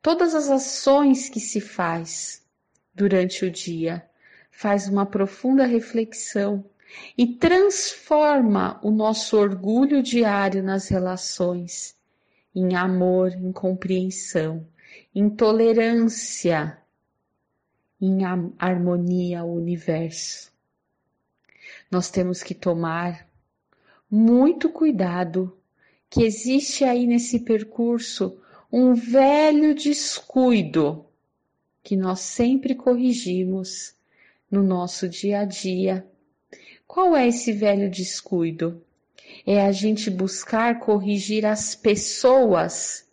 todas 0.00 0.34
as 0.34 0.48
ações 0.48 1.28
que 1.28 1.40
se 1.40 1.60
faz 1.60 2.44
durante 2.94 3.44
o 3.44 3.50
dia, 3.50 4.08
faz 4.50 4.88
uma 4.88 5.06
profunda 5.06 5.64
reflexão 5.64 6.64
e 7.16 7.26
transforma 7.26 8.80
o 8.82 8.90
nosso 8.90 9.36
orgulho 9.36 10.02
diário 10.02 10.62
nas 10.62 10.88
relações 10.88 11.96
em 12.54 12.74
amor, 12.74 13.32
em 13.32 13.52
compreensão, 13.52 14.66
em 15.14 15.30
tolerância, 15.30 16.78
em 18.00 18.24
harmonia 18.58 19.40
ao 19.40 19.50
universo. 19.52 20.52
Nós 21.90 22.10
temos 22.10 22.42
que 22.42 22.54
tomar 22.54 23.29
muito 24.10 24.70
cuidado 24.70 25.56
que 26.08 26.24
existe 26.24 26.84
aí 26.84 27.06
nesse 27.06 27.40
percurso 27.40 28.40
um 28.72 28.94
velho 28.94 29.74
descuido 29.74 31.06
que 31.82 31.96
nós 31.96 32.20
sempre 32.20 32.74
corrigimos 32.74 33.94
no 34.50 34.62
nosso 34.62 35.08
dia 35.08 35.40
a 35.40 35.44
dia. 35.44 36.06
Qual 36.86 37.16
é 37.16 37.28
esse 37.28 37.52
velho 37.52 37.90
descuido? 37.90 38.82
É 39.46 39.64
a 39.64 39.72
gente 39.72 40.10
buscar 40.10 40.80
corrigir 40.80 41.46
as 41.46 41.74
pessoas 41.74 43.08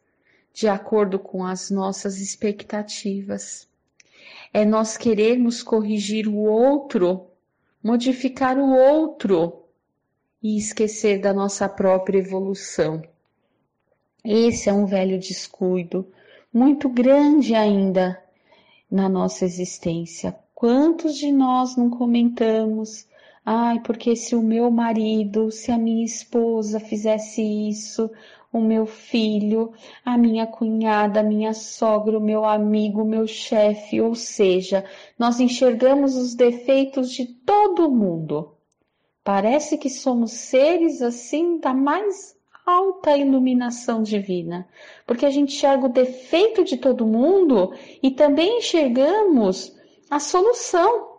de 0.54 0.68
acordo 0.68 1.20
com 1.20 1.46
as 1.46 1.70
nossas 1.70 2.20
expectativas 2.20 3.68
é 4.54 4.66
nós 4.66 4.98
querermos 4.98 5.62
corrigir 5.62 6.28
o 6.28 6.38
outro, 6.38 7.28
modificar 7.84 8.58
o 8.58 8.76
outro 8.76 9.67
e 10.48 10.58
esquecer 10.58 11.20
da 11.20 11.34
nossa 11.34 11.68
própria 11.68 12.20
evolução. 12.20 13.02
Esse 14.24 14.70
é 14.70 14.74
um 14.74 14.86
velho 14.86 15.20
descuido 15.20 16.08
muito 16.54 16.88
grande 16.88 17.54
ainda 17.54 18.18
na 18.90 19.10
nossa 19.10 19.44
existência. 19.44 20.34
Quantos 20.56 21.18
de 21.18 21.34
nós 21.34 21.76
não 21.76 21.90
comentamos? 21.90 23.06
Ai, 23.46 23.82
porque 23.82 24.16
se 24.16 24.38
o 24.38 24.42
meu 24.42 24.72
marido, 24.72 25.52
se 25.52 25.70
a 25.70 25.78
minha 25.78 26.06
esposa 26.06 26.80
fizesse 26.80 27.42
isso, 27.42 28.10
o 28.52 28.62
meu 28.62 28.86
filho, 28.86 29.74
a 30.06 30.18
minha 30.18 30.48
cunhada, 30.48 31.20
a 31.20 31.24
minha 31.24 31.54
sogra, 31.54 32.18
o 32.18 32.22
meu 32.22 32.46
amigo, 32.46 33.02
o 33.02 33.06
meu 33.06 33.28
chefe, 33.28 34.00
ou 34.00 34.16
seja, 34.16 34.86
nós 35.20 35.42
enxergamos 35.42 36.16
os 36.16 36.34
defeitos 36.34 37.12
de 37.12 37.26
todo 37.26 37.92
mundo. 37.92 38.57
Parece 39.28 39.78
que 39.78 39.90
somos 39.90 40.32
seres 40.32 41.02
assim 41.02 41.60
da 41.60 41.74
mais 41.74 42.34
alta 42.66 43.18
iluminação 43.18 44.02
divina, 44.02 44.66
porque 45.06 45.26
a 45.26 45.30
gente 45.30 45.54
enxerga 45.54 45.86
o 45.86 45.92
defeito 45.92 46.63
de 46.63 46.78
todo 46.78 47.06
mundo 47.06 47.74
e 48.02 48.10
também 48.10 48.60
enxergamos 48.60 49.76
a 50.10 50.18
solução, 50.18 51.18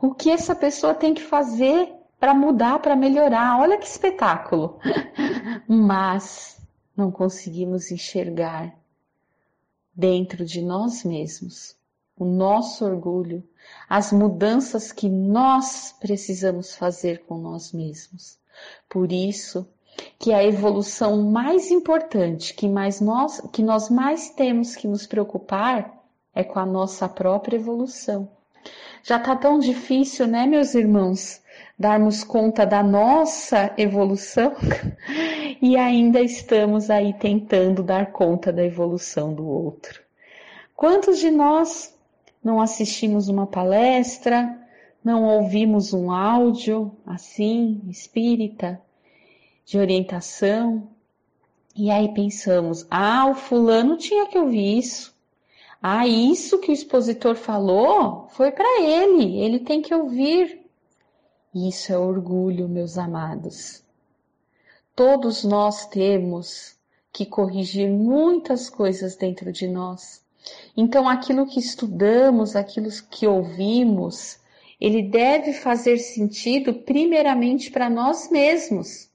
o 0.00 0.14
que 0.14 0.30
essa 0.30 0.54
pessoa 0.54 0.94
tem 0.94 1.12
que 1.12 1.20
fazer 1.20 1.92
para 2.18 2.32
mudar, 2.32 2.78
para 2.78 2.96
melhorar. 2.96 3.60
Olha 3.60 3.76
que 3.76 3.86
espetáculo! 3.86 4.78
Mas 5.68 6.58
não 6.96 7.10
conseguimos 7.10 7.90
enxergar 7.90 8.74
dentro 9.94 10.46
de 10.46 10.62
nós 10.62 11.04
mesmos 11.04 11.76
o 12.20 12.24
nosso 12.26 12.84
orgulho, 12.84 13.42
as 13.88 14.12
mudanças 14.12 14.92
que 14.92 15.08
nós 15.08 15.96
precisamos 15.98 16.76
fazer 16.76 17.24
com 17.24 17.38
nós 17.38 17.72
mesmos. 17.72 18.38
Por 18.90 19.10
isso 19.10 19.66
que 20.18 20.30
a 20.30 20.44
evolução 20.44 21.22
mais 21.22 21.70
importante 21.70 22.52
que 22.52 22.68
mais 22.68 23.00
nós 23.00 23.40
que 23.50 23.62
nós 23.62 23.88
mais 23.88 24.28
temos 24.28 24.76
que 24.76 24.86
nos 24.86 25.06
preocupar 25.06 25.98
é 26.34 26.44
com 26.44 26.58
a 26.58 26.66
nossa 26.66 27.08
própria 27.08 27.56
evolução. 27.56 28.28
Já 29.02 29.18
tá 29.18 29.34
tão 29.34 29.58
difícil, 29.58 30.26
né, 30.26 30.44
meus 30.44 30.74
irmãos, 30.74 31.40
darmos 31.78 32.22
conta 32.22 32.66
da 32.66 32.82
nossa 32.82 33.72
evolução 33.78 34.52
e 35.62 35.74
ainda 35.78 36.20
estamos 36.20 36.90
aí 36.90 37.14
tentando 37.14 37.82
dar 37.82 38.12
conta 38.12 38.52
da 38.52 38.62
evolução 38.62 39.32
do 39.32 39.48
outro. 39.48 40.02
Quantos 40.76 41.18
de 41.18 41.30
nós 41.30 41.98
não 42.42 42.60
assistimos 42.60 43.28
uma 43.28 43.46
palestra, 43.46 44.58
não 45.04 45.24
ouvimos 45.24 45.92
um 45.92 46.10
áudio 46.10 46.92
assim, 47.06 47.80
espírita, 47.88 48.80
de 49.64 49.78
orientação, 49.78 50.88
e 51.74 51.90
aí 51.90 52.12
pensamos: 52.12 52.86
ah, 52.90 53.26
o 53.30 53.34
fulano 53.34 53.96
tinha 53.96 54.26
que 54.26 54.38
ouvir 54.38 54.78
isso. 54.78 55.14
Ah, 55.82 56.06
isso 56.06 56.58
que 56.58 56.70
o 56.70 56.74
expositor 56.74 57.34
falou 57.34 58.28
foi 58.30 58.50
para 58.50 58.82
ele, 58.82 59.38
ele 59.40 59.60
tem 59.60 59.80
que 59.80 59.94
ouvir. 59.94 60.60
Isso 61.54 61.92
é 61.92 61.98
orgulho, 61.98 62.68
meus 62.68 62.98
amados. 62.98 63.82
Todos 64.94 65.42
nós 65.42 65.86
temos 65.86 66.76
que 67.12 67.24
corrigir 67.24 67.88
muitas 67.88 68.68
coisas 68.68 69.16
dentro 69.16 69.50
de 69.50 69.66
nós. 69.66 70.19
Então, 70.76 71.08
aquilo 71.08 71.46
que 71.46 71.60
estudamos, 71.60 72.56
aquilo 72.56 72.88
que 73.10 73.26
ouvimos, 73.26 74.38
ele 74.80 75.02
deve 75.02 75.52
fazer 75.52 75.98
sentido 75.98 76.72
primeiramente 76.74 77.70
para 77.70 77.90
nós 77.90 78.30
mesmos. 78.30 79.10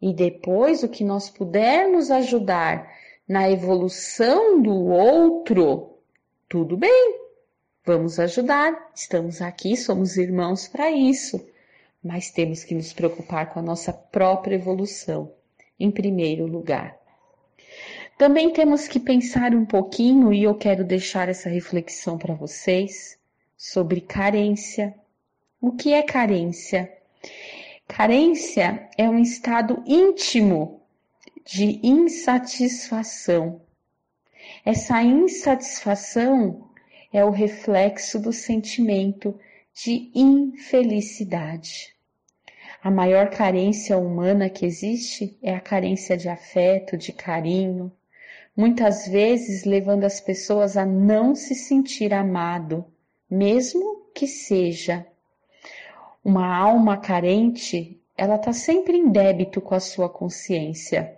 E 0.00 0.12
depois, 0.12 0.82
o 0.82 0.88
que 0.88 1.02
nós 1.02 1.30
pudermos 1.30 2.10
ajudar 2.10 2.88
na 3.26 3.50
evolução 3.50 4.60
do 4.60 4.74
outro, 4.86 5.98
tudo 6.48 6.76
bem, 6.76 7.20
vamos 7.84 8.18
ajudar. 8.18 8.90
Estamos 8.94 9.40
aqui, 9.42 9.76
somos 9.76 10.16
irmãos 10.16 10.68
para 10.68 10.90
isso. 10.90 11.44
Mas 12.02 12.30
temos 12.30 12.62
que 12.62 12.74
nos 12.74 12.92
preocupar 12.92 13.52
com 13.52 13.58
a 13.58 13.62
nossa 13.62 13.92
própria 13.92 14.54
evolução, 14.54 15.32
em 15.80 15.90
primeiro 15.90 16.46
lugar. 16.46 16.96
Também 18.18 18.52
temos 18.52 18.88
que 18.88 18.98
pensar 18.98 19.54
um 19.54 19.64
pouquinho, 19.64 20.32
e 20.32 20.42
eu 20.42 20.52
quero 20.52 20.82
deixar 20.82 21.28
essa 21.28 21.48
reflexão 21.48 22.18
para 22.18 22.34
vocês, 22.34 23.16
sobre 23.56 24.00
carência. 24.00 24.92
O 25.60 25.70
que 25.70 25.92
é 25.92 26.02
carência? 26.02 26.92
Carência 27.86 28.88
é 28.98 29.08
um 29.08 29.20
estado 29.20 29.84
íntimo 29.86 30.82
de 31.46 31.78
insatisfação. 31.80 33.62
Essa 34.64 35.00
insatisfação 35.00 36.68
é 37.12 37.24
o 37.24 37.30
reflexo 37.30 38.18
do 38.18 38.32
sentimento 38.32 39.38
de 39.72 40.10
infelicidade. 40.12 41.94
A 42.82 42.90
maior 42.90 43.30
carência 43.30 43.96
humana 43.96 44.50
que 44.50 44.66
existe 44.66 45.38
é 45.40 45.54
a 45.54 45.60
carência 45.60 46.16
de 46.16 46.28
afeto, 46.28 46.96
de 46.96 47.12
carinho, 47.12 47.92
muitas 48.58 49.06
vezes 49.06 49.62
levando 49.62 50.02
as 50.02 50.20
pessoas 50.20 50.76
a 50.76 50.84
não 50.84 51.32
se 51.32 51.54
sentir 51.54 52.12
amado, 52.12 52.84
mesmo 53.30 54.10
que 54.12 54.26
seja. 54.26 55.06
Uma 56.24 56.56
alma 56.56 56.96
carente, 56.96 58.00
ela 58.16 58.34
está 58.34 58.52
sempre 58.52 58.96
em 58.96 59.12
débito 59.12 59.60
com 59.60 59.76
a 59.76 59.80
sua 59.80 60.08
consciência. 60.08 61.16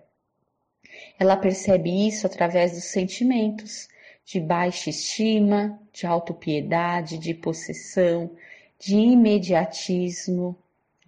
Ela 1.18 1.35
percebe 1.35 2.07
isso 2.07 2.26
através 2.26 2.72
dos 2.72 2.85
sentimentos 2.85 3.88
de 4.22 4.38
baixa 4.38 4.90
estima, 4.90 5.81
de 5.94 6.07
autopiedade, 6.07 7.16
de 7.16 7.33
possessão, 7.33 8.31
de 8.79 8.96
imediatismo, 8.96 10.55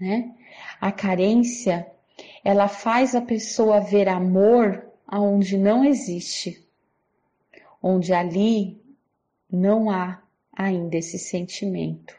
né? 0.01 0.33
A 0.81 0.91
carência, 0.91 1.87
ela 2.43 2.69
faz 2.69 3.15
a 3.15 3.21
pessoa 3.21 3.81
ver 3.81 4.09
amor 4.09 4.92
aonde 5.07 5.57
não 5.57 5.85
existe, 5.85 6.67
onde 7.83 8.13
ali 8.13 8.81
não 9.51 9.91
há 9.91 10.23
ainda 10.53 10.97
esse 10.97 11.19
sentimento. 11.19 12.15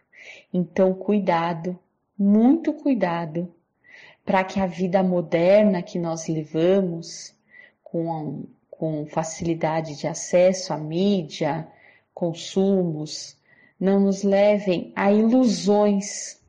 Então, 0.54 0.94
cuidado, 0.94 1.78
muito 2.18 2.74
cuidado, 2.74 3.54
para 4.26 4.44
que 4.44 4.60
a 4.60 4.66
vida 4.66 5.04
moderna 5.04 5.82
que 5.82 6.00
nós 6.00 6.28
levamos, 6.28 7.36
com, 7.84 8.46
com 8.70 9.06
facilidade 9.06 9.98
de 9.98 10.08
acesso 10.08 10.74
à 10.74 10.78
mídia, 10.78 11.68
consumos, 12.14 13.38
não 13.80 14.00
nos 14.00 14.24
levem 14.24 14.94
a 14.96 15.12
ilusões, 15.12 16.40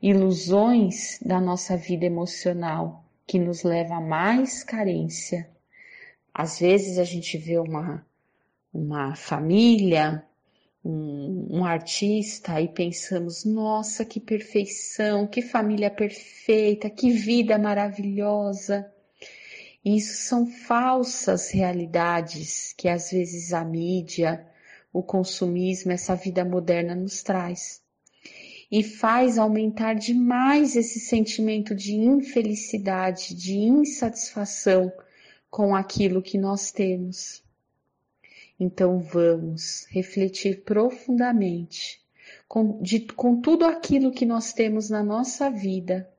ilusões 0.00 1.18
da 1.20 1.40
nossa 1.40 1.76
vida 1.76 2.04
emocional, 2.04 3.01
que 3.32 3.38
nos 3.38 3.62
leva 3.62 3.94
a 3.94 4.00
mais 4.02 4.62
carência, 4.62 5.48
às 6.34 6.60
vezes 6.60 6.98
a 6.98 7.04
gente 7.04 7.38
vê 7.38 7.58
uma, 7.58 8.06
uma 8.70 9.14
família, 9.16 10.22
um, 10.84 11.46
um, 11.50 11.64
artista 11.64 12.60
e 12.60 12.68
pensamos, 12.68 13.46
nossa, 13.46 14.04
que 14.04 14.20
perfeição, 14.20 15.26
que 15.26 15.40
família 15.40 15.90
perfeita, 15.90 16.90
que 16.90 17.10
vida 17.10 17.56
maravilhosa. 17.58 18.92
Isso 19.82 20.28
são 20.28 20.46
falsas 20.46 21.50
realidades 21.50 22.74
que 22.74 22.86
às 22.86 23.12
vezes 23.12 23.54
a 23.54 23.64
mídia, 23.64 24.46
o 24.92 25.02
consumismo, 25.02 25.90
essa 25.90 26.14
vida 26.14 26.44
moderna 26.44 26.94
nos 26.94 27.22
traz. 27.22 27.81
E 28.72 28.82
faz 28.82 29.36
aumentar 29.36 29.94
demais 29.94 30.76
esse 30.76 30.98
sentimento 30.98 31.74
de 31.74 31.92
infelicidade, 31.92 33.34
de 33.34 33.58
insatisfação 33.58 34.90
com 35.50 35.76
aquilo 35.76 36.22
que 36.22 36.38
nós 36.38 36.72
temos. 36.72 37.44
Então 38.58 39.00
vamos 39.00 39.84
refletir 39.90 40.62
profundamente 40.62 42.00
com, 42.48 42.80
de, 42.80 43.00
com 43.00 43.42
tudo 43.42 43.66
aquilo 43.66 44.10
que 44.10 44.24
nós 44.24 44.54
temos 44.54 44.88
na 44.88 45.02
nossa 45.02 45.50
vida 45.50 46.10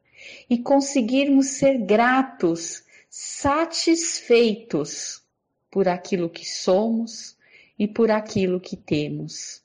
e 0.48 0.60
conseguirmos 0.60 1.48
ser 1.48 1.80
gratos, 1.80 2.84
satisfeitos 3.10 5.24
por 5.72 5.88
aquilo 5.88 6.30
que 6.30 6.46
somos 6.46 7.36
e 7.80 7.88
por 7.88 8.12
aquilo 8.12 8.60
que 8.60 8.78
temos. 8.78 9.62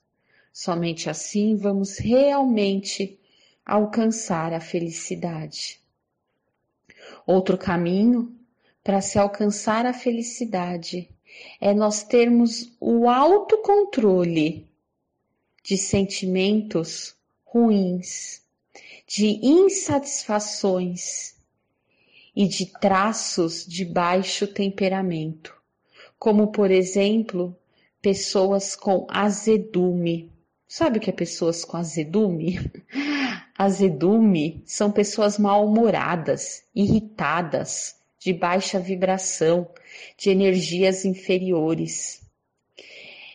Somente 0.52 1.08
assim 1.08 1.56
vamos 1.56 1.98
realmente 1.98 3.18
alcançar 3.64 4.52
a 4.52 4.61
felicidade. 4.61 5.80
Outro 7.26 7.58
caminho 7.58 8.34
para 8.82 9.00
se 9.00 9.18
alcançar 9.18 9.84
a 9.84 9.92
felicidade 9.92 11.08
é 11.61 11.74
nós 11.74 12.02
termos 12.02 12.72
o 12.80 13.08
autocontrole 13.08 14.66
de 15.62 15.76
sentimentos 15.76 17.14
ruins, 17.44 18.42
de 19.06 19.38
insatisfações 19.42 21.37
e 22.34 22.48
de 22.48 22.66
traços 22.66 23.66
de 23.66 23.84
baixo 23.84 24.46
temperamento, 24.46 25.54
como 26.18 26.48
por 26.48 26.70
exemplo, 26.70 27.54
pessoas 28.00 28.74
com 28.74 29.06
azedume. 29.11 30.32
Sabe 30.68 30.98
o 30.98 31.00
que 31.00 31.09
é 31.09 31.12
pessoas 31.14 31.64
com 31.64 31.78
azedume? 31.78 32.61
Azedume 33.57 34.62
são 34.66 34.92
pessoas 34.92 35.38
mal-humoradas, 35.38 36.62
irritadas, 36.74 37.96
de 38.20 38.35
baixa 38.35 38.78
vibração, 38.78 39.66
de 40.16 40.28
energias 40.28 41.07
inferiores. 41.07 42.20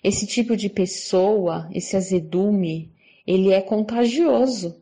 Esse 0.04 0.28
tipo 0.28 0.56
de 0.56 0.70
pessoa, 0.70 1.68
esse 1.74 1.98
azedume, 1.98 2.94
ele 3.26 3.52
é 3.52 3.62
contagioso 3.62 4.80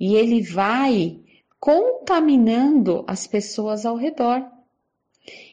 e 0.00 0.14
ele 0.16 0.40
vai 0.40 1.20
contaminando 1.60 3.04
as 3.06 3.26
pessoas 3.26 3.84
ao 3.84 3.96
redor. 3.96 4.42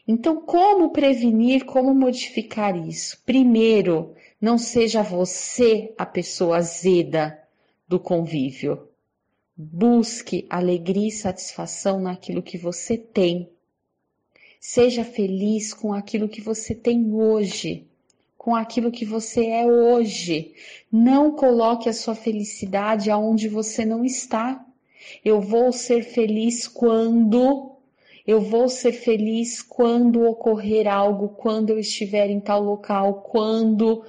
Então, 0.07 0.41
como 0.41 0.91
prevenir, 0.91 1.65
como 1.65 1.93
modificar 1.93 2.75
isso? 2.87 3.21
Primeiro, 3.25 4.15
não 4.43 4.59
seja 4.59 5.01
você 5.01 5.93
a 5.97 6.05
pessoa 6.05 6.57
azeda 6.57 7.41
do 7.87 7.99
convívio. 7.99 8.89
Busque 9.55 10.45
alegria 10.49 11.07
e 11.07 11.11
satisfação 11.11 11.99
naquilo 11.99 12.43
que 12.43 12.57
você 12.57 12.97
tem 12.97 13.49
Seja 14.65 15.03
feliz 15.03 15.73
com 15.73 15.93
aquilo 15.93 16.29
que 16.29 16.39
você 16.39 16.73
tem 16.73 17.13
hoje, 17.13 17.85
com 18.37 18.55
aquilo 18.55 18.93
que 18.93 19.03
você 19.03 19.47
é 19.47 19.65
hoje. 19.67 20.53
Não 20.89 21.35
coloque 21.35 21.89
a 21.89 21.93
sua 21.93 22.15
felicidade 22.15 23.11
aonde 23.11 23.49
você 23.49 23.83
não 23.83 24.05
está. 24.05 24.65
Eu 25.23 25.41
vou 25.41 25.73
ser 25.73 26.03
feliz 26.03 26.65
quando 26.65 27.73
eu 28.25 28.39
vou 28.39 28.69
ser 28.69 28.93
feliz 28.93 29.61
quando 29.61 30.23
ocorrer 30.23 30.87
algo, 30.87 31.27
quando 31.27 31.71
eu 31.71 31.77
estiver 31.77 32.29
em 32.29 32.39
tal 32.39 32.63
local, 32.63 33.15
quando 33.15 34.05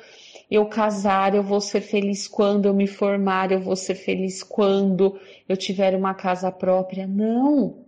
eu 0.54 0.66
casar, 0.66 1.34
eu 1.34 1.42
vou 1.42 1.60
ser 1.60 1.80
feliz 1.80 2.28
quando 2.28 2.66
eu 2.66 2.74
me 2.74 2.86
formar, 2.86 3.50
eu 3.50 3.60
vou 3.60 3.74
ser 3.74 3.96
feliz 3.96 4.42
quando 4.42 5.18
eu 5.48 5.56
tiver 5.56 5.96
uma 5.96 6.14
casa 6.14 6.52
própria. 6.52 7.06
Não! 7.06 7.84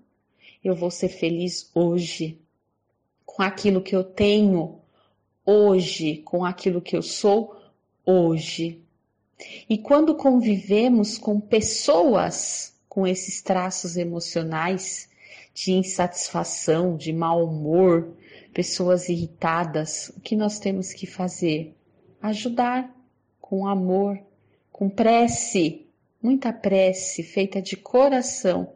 Eu 0.64 0.74
vou 0.74 0.90
ser 0.90 1.09
feliz 1.09 1.70
hoje 1.74 2.40
com 3.24 3.42
aquilo 3.42 3.81
que 3.81 3.94
eu 3.94 4.02
tenho 4.02 4.81
hoje, 5.44 6.18
com 6.24 6.44
aquilo 6.44 6.81
que 6.81 6.96
eu 6.96 7.02
sou 7.02 7.55
hoje. 8.05 8.83
E 9.68 9.79
quando 9.79 10.14
convivemos 10.14 11.18
com 11.18 11.38
pessoas 11.38 12.74
com 12.88 13.07
esses 13.07 13.42
traços 13.42 13.96
emocionais 13.96 15.09
de 15.55 15.72
insatisfação, 15.72 16.96
de 16.96 17.12
mau 17.12 17.44
humor, 17.44 18.16
pessoas 18.52 19.09
irritadas, 19.09 20.11
o 20.16 20.20
que 20.20 20.35
nós 20.35 20.59
temos 20.59 20.92
que 20.92 21.07
fazer? 21.07 21.76
Ajudar 22.27 22.93
com 23.41 23.69
amor, 23.69 24.19
com 24.73 24.91
prece, 24.91 25.87
muita 26.21 26.53
prece 26.53 27.23
feita 27.23 27.62
de 27.62 27.77
coração, 27.77 28.73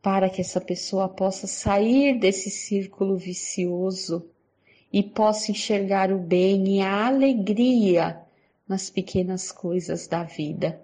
para 0.00 0.30
que 0.30 0.40
essa 0.40 0.60
pessoa 0.60 1.08
possa 1.08 1.48
sair 1.48 2.20
desse 2.20 2.48
círculo 2.48 3.16
vicioso 3.16 4.24
e 4.92 5.02
possa 5.02 5.50
enxergar 5.50 6.12
o 6.12 6.18
bem 6.20 6.76
e 6.76 6.80
a 6.80 7.08
alegria 7.08 8.20
nas 8.68 8.88
pequenas 8.88 9.50
coisas 9.50 10.06
da 10.06 10.22
vida. 10.22 10.80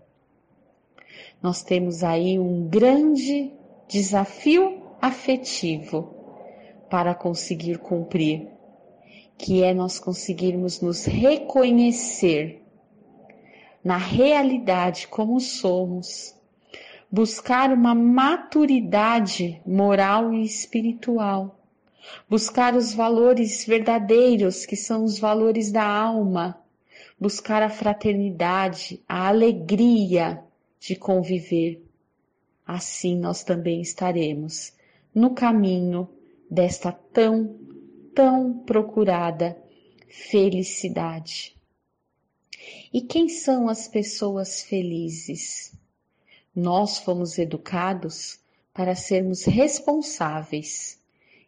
Nós 1.41 1.63
temos 1.63 2.03
aí 2.03 2.37
um 2.37 2.67
grande 2.67 3.53
desafio 3.87 4.83
afetivo 5.01 6.13
para 6.91 7.15
conseguir 7.15 7.79
cumprir, 7.79 8.49
que 9.39 9.63
é 9.63 9.75
nós 9.75 9.99
conseguirmos 9.99 10.81
nos 10.81 11.05
reconhecer 11.05 12.63
na 13.85 13.97
realidade 13.97 15.07
como 15.07 15.39
somos, 15.39 16.35
buscar 17.11 17.73
uma 17.73 17.95
maturidade 17.95 19.61
moral 19.65 20.33
e 20.33 20.45
espiritual, 20.45 21.61
buscar 22.29 22.75
os 22.75 22.93
valores 22.93 23.65
verdadeiros, 23.65 24.67
que 24.67 24.77
são 24.77 25.05
os 25.05 25.19
valores 25.19 25.71
da 25.71 25.87
alma, 25.87 26.59
buscar 27.19 27.63
a 27.63 27.71
fraternidade, 27.71 29.03
a 29.09 29.29
alegria 29.29 30.43
de 30.81 30.97
conviver. 30.97 31.83
Assim 32.67 33.17
nós 33.17 33.45
também 33.45 33.81
estaremos 33.81 34.73
no 35.15 35.31
caminho 35.31 36.09
desta 36.51 36.93
tão, 36.93 37.57
tão 38.17 38.61
procurada 38.61 39.63
felicidade. 40.09 41.55
E 42.91 43.03
quem 43.03 43.29
são 43.29 43.69
as 43.69 43.87
pessoas 43.87 44.63
felizes? 44.63 45.75
Nós 46.55 46.97
fomos 46.97 47.37
educados 47.37 48.41
para 48.73 48.95
sermos 48.95 49.45
responsáveis. 49.45 50.99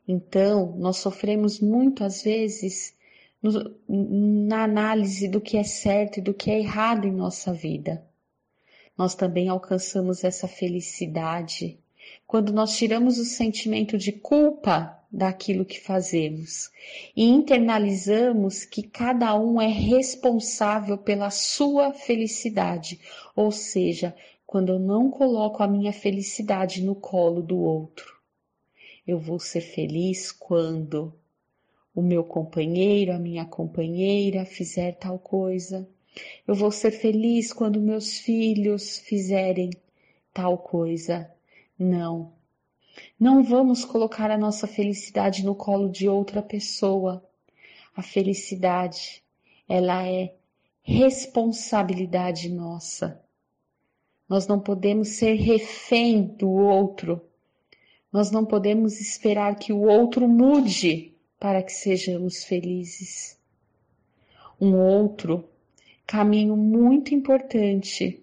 Então, 0.07 0.77
nós 0.77 0.99
sofremos 0.99 1.59
muito 1.59 2.05
às 2.05 2.23
vezes 2.23 2.95
no, 3.43 3.75
na 3.89 4.65
análise 4.65 5.27
do 5.27 5.41
que 5.41 5.57
é 5.57 5.65
certo 5.65 6.19
e 6.19 6.23
do 6.23 6.35
que 6.35 6.51
é 6.51 6.59
errado 6.59 7.07
em 7.07 7.13
nossa 7.13 7.51
vida. 7.51 8.07
Nós 8.97 9.15
também 9.15 9.49
alcançamos 9.49 10.23
essa 10.23 10.47
felicidade 10.47 11.79
quando 12.27 12.53
nós 12.53 12.77
tiramos 12.77 13.19
o 13.19 13.25
sentimento 13.25 13.97
de 13.97 14.13
culpa 14.13 14.98
daquilo 15.11 15.65
que 15.65 15.81
fazemos 15.81 16.71
e 17.17 17.25
internalizamos 17.25 18.65
que 18.65 18.83
cada 18.83 19.35
um 19.39 19.61
é 19.61 19.67
responsável 19.67 20.99
pela 20.99 21.31
sua 21.31 21.93
felicidade, 21.93 23.01
ou 23.35 23.51
seja, 23.51 24.15
quando 24.47 24.73
eu 24.73 24.79
não 24.79 25.11
coloco 25.11 25.63
a 25.63 25.69
minha 25.69 25.93
felicidade 25.93 26.83
no 26.83 26.95
colo 26.95 27.43
do 27.43 27.59
outro. 27.59 28.17
Eu 29.07 29.19
vou 29.19 29.39
ser 29.39 29.63
feliz 29.63 30.31
quando 30.31 31.15
o 31.95 32.03
meu 32.03 32.23
companheiro, 32.23 33.13
a 33.13 33.19
minha 33.19 33.45
companheira 33.45 34.45
fizer 34.45 34.93
tal 34.93 35.19
coisa. 35.19 35.89
Eu 36.47 36.55
vou 36.55 36.71
ser 36.71 36.91
feliz 36.91 37.53
quando 37.53 37.81
meus 37.81 38.19
filhos 38.19 38.99
fizerem 38.99 39.71
tal 40.33 40.59
coisa. 40.59 41.31
Não. 41.79 42.38
Não 43.19 43.43
vamos 43.43 43.85
colocar 43.85 44.31
a 44.31 44.39
nossa 44.39 44.67
felicidade 44.67 45.45
no 45.45 45.55
colo 45.55 45.89
de 45.89 46.09
outra 46.09 46.41
pessoa. 46.41 47.25
A 47.97 48.03
felicidade, 48.03 49.23
ela 49.69 50.07
é 50.07 50.35
responsabilidade 50.83 52.49
nossa. 52.49 53.21
Nós 54.29 54.47
não 54.47 54.61
podemos 54.61 55.09
ser 55.09 55.35
refém 55.35 56.23
do 56.23 56.51
outro. 56.51 57.21
Nós 58.13 58.31
não 58.31 58.45
podemos 58.45 59.01
esperar 59.01 59.57
que 59.57 59.73
o 59.73 59.83
outro 59.83 60.29
mude 60.29 61.15
para 61.41 61.63
que 61.63 61.73
sejamos 61.73 62.45
felizes. 62.45 63.39
Um 64.61 64.77
outro 64.77 65.49
caminho 66.07 66.57
muito 66.57 67.15
importante 67.15 68.23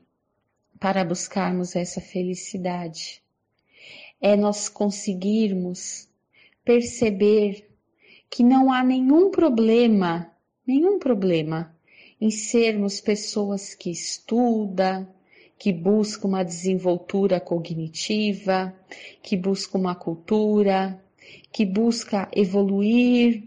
para 0.79 1.03
buscarmos 1.03 1.75
essa 1.75 2.01
felicidade 2.01 3.24
é 4.21 4.35
nós 4.35 4.69
conseguirmos 4.69 6.07
perceber 6.63 7.69
que 8.29 8.43
não 8.43 8.71
há 8.71 8.83
nenhum 8.83 9.31
problema, 9.31 10.31
nenhum 10.65 10.99
problema 10.99 11.75
em 12.19 12.31
sermos 12.31 12.99
pessoas 12.99 13.75
que 13.75 13.91
estudam, 13.91 15.07
que 15.57 15.71
buscam 15.71 16.27
uma 16.29 16.43
desenvoltura 16.43 17.39
cognitiva, 17.39 18.73
que 19.21 19.37
buscam 19.37 19.79
uma 19.79 19.95
cultura, 19.95 21.01
que 21.51 21.65
busca 21.65 22.29
evoluir, 22.33 23.43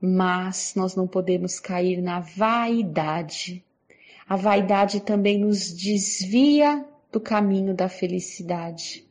mas 0.00 0.74
nós 0.76 0.94
não 0.94 1.06
podemos 1.06 1.58
cair 1.58 2.00
na 2.00 2.20
vaidade. 2.20 3.64
A 4.28 4.36
vaidade 4.36 5.00
também 5.00 5.38
nos 5.38 5.72
desvia 5.72 6.84
do 7.10 7.20
caminho 7.20 7.74
da 7.74 7.88
felicidade. 7.88 9.04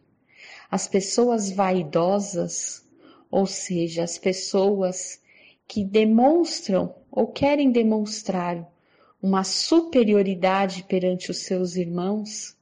As 0.71 0.88
pessoas 0.88 1.51
vaidosas, 1.51 2.88
ou 3.29 3.45
seja, 3.45 4.03
as 4.05 4.17
pessoas 4.17 5.21
que 5.67 5.84
demonstram 5.84 6.95
ou 7.12 7.27
querem 7.27 7.73
demonstrar 7.73 8.71
uma 9.21 9.43
superioridade 9.43 10.84
perante 10.84 11.29
os 11.29 11.39
seus 11.39 11.75
irmãos, 11.75 12.55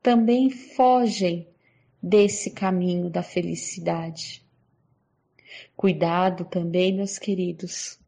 também 0.00 0.48
fogem 0.50 1.48
desse 2.00 2.52
caminho 2.52 3.10
da 3.10 3.24
felicidade. 3.24 4.46
Cuidado 5.76 6.44
também, 6.44 6.94
meus 6.94 7.18
queridos, 7.18 7.98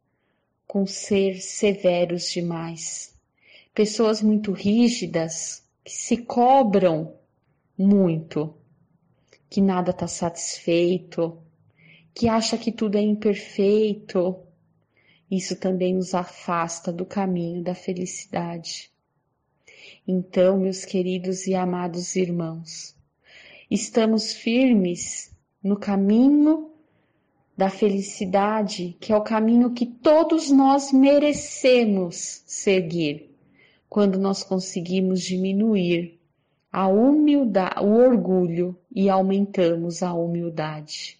com 0.65 0.87
ser 0.87 1.41
severos 1.41 2.31
demais. 2.31 3.13
Pessoas 3.75 4.21
muito 4.21 4.53
rígidas 4.53 5.61
que 5.83 5.91
se 5.91 6.17
cobram 6.17 7.15
muito 7.77 8.55
que 9.51 9.59
nada 9.59 9.91
está 9.91 10.07
satisfeito, 10.07 11.37
que 12.15 12.29
acha 12.29 12.57
que 12.57 12.71
tudo 12.71 12.97
é 12.97 13.01
imperfeito, 13.01 14.37
isso 15.29 15.57
também 15.57 15.93
nos 15.93 16.15
afasta 16.15 16.89
do 16.89 17.05
caminho 17.05 17.61
da 17.61 17.75
felicidade. 17.75 18.89
Então, 20.07 20.57
meus 20.57 20.85
queridos 20.85 21.47
e 21.47 21.53
amados 21.53 22.15
irmãos, 22.15 22.95
estamos 23.69 24.31
firmes 24.31 25.35
no 25.61 25.75
caminho 25.75 26.71
da 27.57 27.69
felicidade, 27.69 28.95
que 29.01 29.11
é 29.11 29.17
o 29.17 29.21
caminho 29.21 29.73
que 29.73 29.85
todos 29.85 30.49
nós 30.49 30.93
merecemos 30.93 32.41
seguir, 32.45 33.35
quando 33.89 34.17
nós 34.17 34.43
conseguimos 34.43 35.21
diminuir 35.21 36.17
a 36.71 36.87
humildade, 36.87 37.83
o 37.83 37.95
orgulho 37.95 38.77
e 38.93 39.09
aumentamos 39.09 40.03
a 40.03 40.13
humildade. 40.13 41.19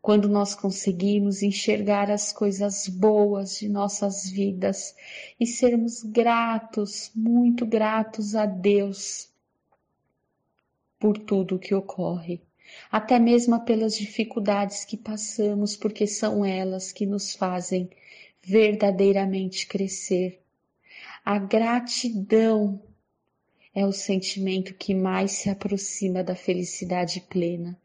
Quando 0.00 0.28
nós 0.28 0.54
conseguimos 0.54 1.42
enxergar 1.42 2.10
as 2.10 2.32
coisas 2.32 2.88
boas 2.88 3.58
de 3.58 3.68
nossas 3.68 4.28
vidas 4.28 4.94
e 5.40 5.46
sermos 5.46 6.02
gratos, 6.02 7.10
muito 7.14 7.64
gratos 7.64 8.34
a 8.34 8.44
Deus 8.44 9.30
por 10.98 11.18
tudo 11.18 11.56
o 11.56 11.58
que 11.58 11.74
ocorre, 11.74 12.42
até 12.90 13.18
mesmo 13.18 13.58
pelas 13.64 13.96
dificuldades 13.96 14.84
que 14.84 14.96
passamos, 14.96 15.74
porque 15.74 16.06
são 16.06 16.44
elas 16.44 16.92
que 16.92 17.06
nos 17.06 17.34
fazem 17.34 17.90
verdadeiramente 18.42 19.66
crescer. 19.66 20.40
A 21.24 21.38
gratidão 21.38 22.80
é 23.74 23.84
o 23.84 23.92
sentimento 23.92 24.72
que 24.74 24.94
mais 24.94 25.32
se 25.32 25.50
aproxima 25.50 26.22
da 26.22 26.36
felicidade 26.36 27.20
plena. 27.20 27.76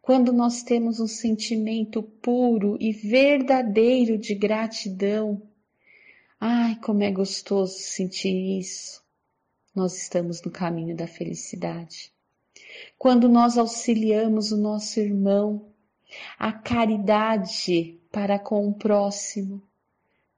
Quando 0.00 0.32
nós 0.32 0.62
temos 0.62 1.00
um 1.00 1.06
sentimento 1.06 2.02
puro 2.02 2.76
e 2.80 2.92
verdadeiro 2.92 4.16
de 4.16 4.34
gratidão, 4.34 5.42
ai, 6.40 6.76
como 6.76 7.02
é 7.02 7.10
gostoso 7.10 7.78
sentir 7.78 8.58
isso. 8.58 9.02
Nós 9.74 9.96
estamos 9.96 10.42
no 10.42 10.50
caminho 10.50 10.96
da 10.96 11.06
felicidade. 11.06 12.12
Quando 12.98 13.28
nós 13.28 13.58
auxiliamos 13.58 14.52
o 14.52 14.56
nosso 14.56 15.00
irmão, 15.00 15.72
a 16.38 16.52
caridade 16.52 18.00
para 18.10 18.38
com 18.38 18.68
o 18.68 18.74
próximo 18.74 19.62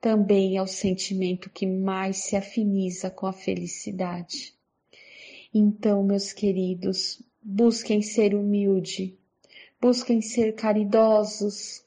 também 0.01 0.57
é 0.57 0.63
o 0.63 0.67
sentimento 0.67 1.51
que 1.51 1.67
mais 1.67 2.19
se 2.19 2.37
afiniza 2.37 3.11
com 3.11 3.27
a 3.27 3.33
felicidade. 3.33 4.56
Então, 5.59 6.03
meus 6.03 6.35
queridos, 6.35 7.23
busquem 7.43 8.03
ser 8.03 8.35
humilde, 8.35 9.19
busquem 9.81 10.21
ser 10.21 10.55
caridosos, 10.55 11.83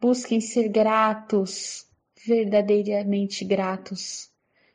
busquem 0.00 0.40
ser 0.40 0.68
gratos, 0.68 1.84
verdadeiramente 2.24 3.44
gratos 3.44 4.30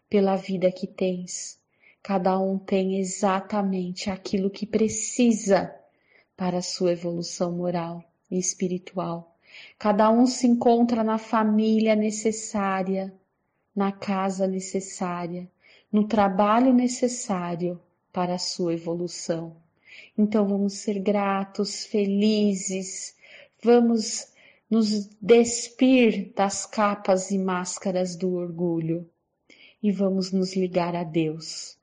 pela 0.10 0.36
vida 0.36 0.70
que 0.70 0.86
tens. 0.86 1.58
Cada 2.04 2.38
um 2.38 2.60
tem 2.60 3.00
exatamente 3.00 4.10
aquilo 4.10 4.50
que 4.50 4.66
precisa 4.66 5.74
para 6.36 6.58
a 6.58 6.62
sua 6.62 6.92
evolução 6.92 7.54
moral 7.54 8.04
e 8.30 8.38
espiritual. 8.38 9.38
Cada 9.80 10.12
um 10.12 10.28
se 10.28 10.48
encontra 10.48 11.02
na 11.02 11.18
família 11.18 11.96
necessária, 11.96 13.14
na 13.74 13.94
casa 13.94 14.46
necessária, 14.46 15.50
no 15.90 16.06
trabalho 16.06 16.74
necessário 16.74 17.80
para 18.12 18.36
a 18.36 18.40
sua 18.40 18.74
evolução. 18.74 19.56
Então 20.18 20.48
vamos 20.48 20.74
ser 20.74 21.00
gratos, 21.00 21.86
felizes, 21.86 23.16
vamos 23.64 24.28
nos 24.70 25.08
despir 25.22 26.34
das 26.36 26.66
capas 26.66 27.32
e 27.32 27.38
máscaras 27.38 28.16
do 28.16 28.34
orgulho 28.34 29.10
e 29.82 29.92
vamos 29.92 30.32
nos 30.32 30.56
ligar 30.56 30.96
a 30.96 31.04
Deus. 31.04 31.78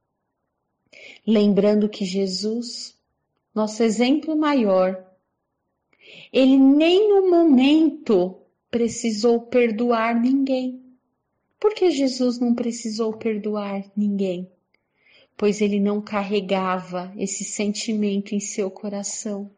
Lembrando 1.27 1.89
que 1.89 2.05
Jesus, 2.05 2.97
nosso 3.55 3.83
exemplo 3.83 4.37
maior, 4.37 5.05
ele 6.33 6.59
nem 6.59 7.09
no 7.09 7.31
momento 7.31 8.37
precisou 8.71 9.41
perdoar 9.41 10.21
ninguém. 10.21 10.83
Por 11.59 11.75
que 11.75 11.91
Jesus 11.91 12.39
não 12.39 12.55
precisou 12.55 13.13
perdoar 13.15 13.85
ninguém? 13.97 14.51
Pois 15.37 15.61
ele 15.61 15.81
não 15.81 16.01
carregava 16.01 17.12
esse 17.16 17.44
sentimento 17.44 18.35
em 18.35 18.40
seu 18.40 18.70
coração. 18.70 19.51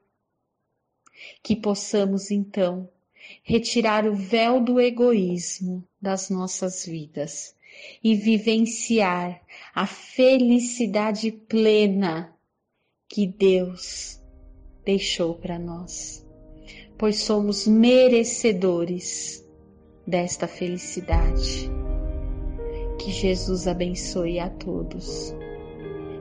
Que 1.43 1.55
possamos 1.57 2.31
então 2.31 2.89
retirar 3.43 4.07
o 4.07 4.15
véu 4.15 4.63
do 4.63 4.81
egoísmo 4.81 5.87
das 6.01 6.31
nossas 6.31 6.85
vidas 6.87 7.55
e 8.03 8.15
vivenciar 8.15 9.43
a 9.75 9.87
felicidade 9.87 11.31
plena 11.31 12.35
que 13.09 13.27
Deus 13.27 14.21
deixou 14.85 15.35
para 15.35 15.59
nós, 15.59 16.25
pois 16.97 17.19
somos 17.19 17.67
merecedores 17.67 19.45
desta 20.07 20.47
felicidade. 20.47 21.71
Que 22.99 23.11
Jesus 23.11 23.67
abençoe 23.67 24.39
a 24.39 24.49
todos. 24.49 25.35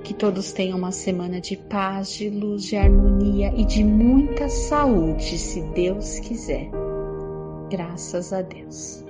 Que 0.06 0.13
todos 0.13 0.54
tenham 0.54 0.78
uma 0.78 0.91
semana 0.91 1.41
de 1.41 1.58
paz, 1.58 2.13
de 2.13 2.30
luz, 2.30 2.63
de 2.63 2.76
harmonia 2.76 3.52
e 3.58 3.65
de 3.65 3.84
muita 3.84 4.48
saúde, 4.48 5.36
se 5.36 5.62
Deus 5.74 6.20
quiser. 6.20 6.70
Graças 7.72 8.32
a 8.32 8.44
Deus. 8.44 9.05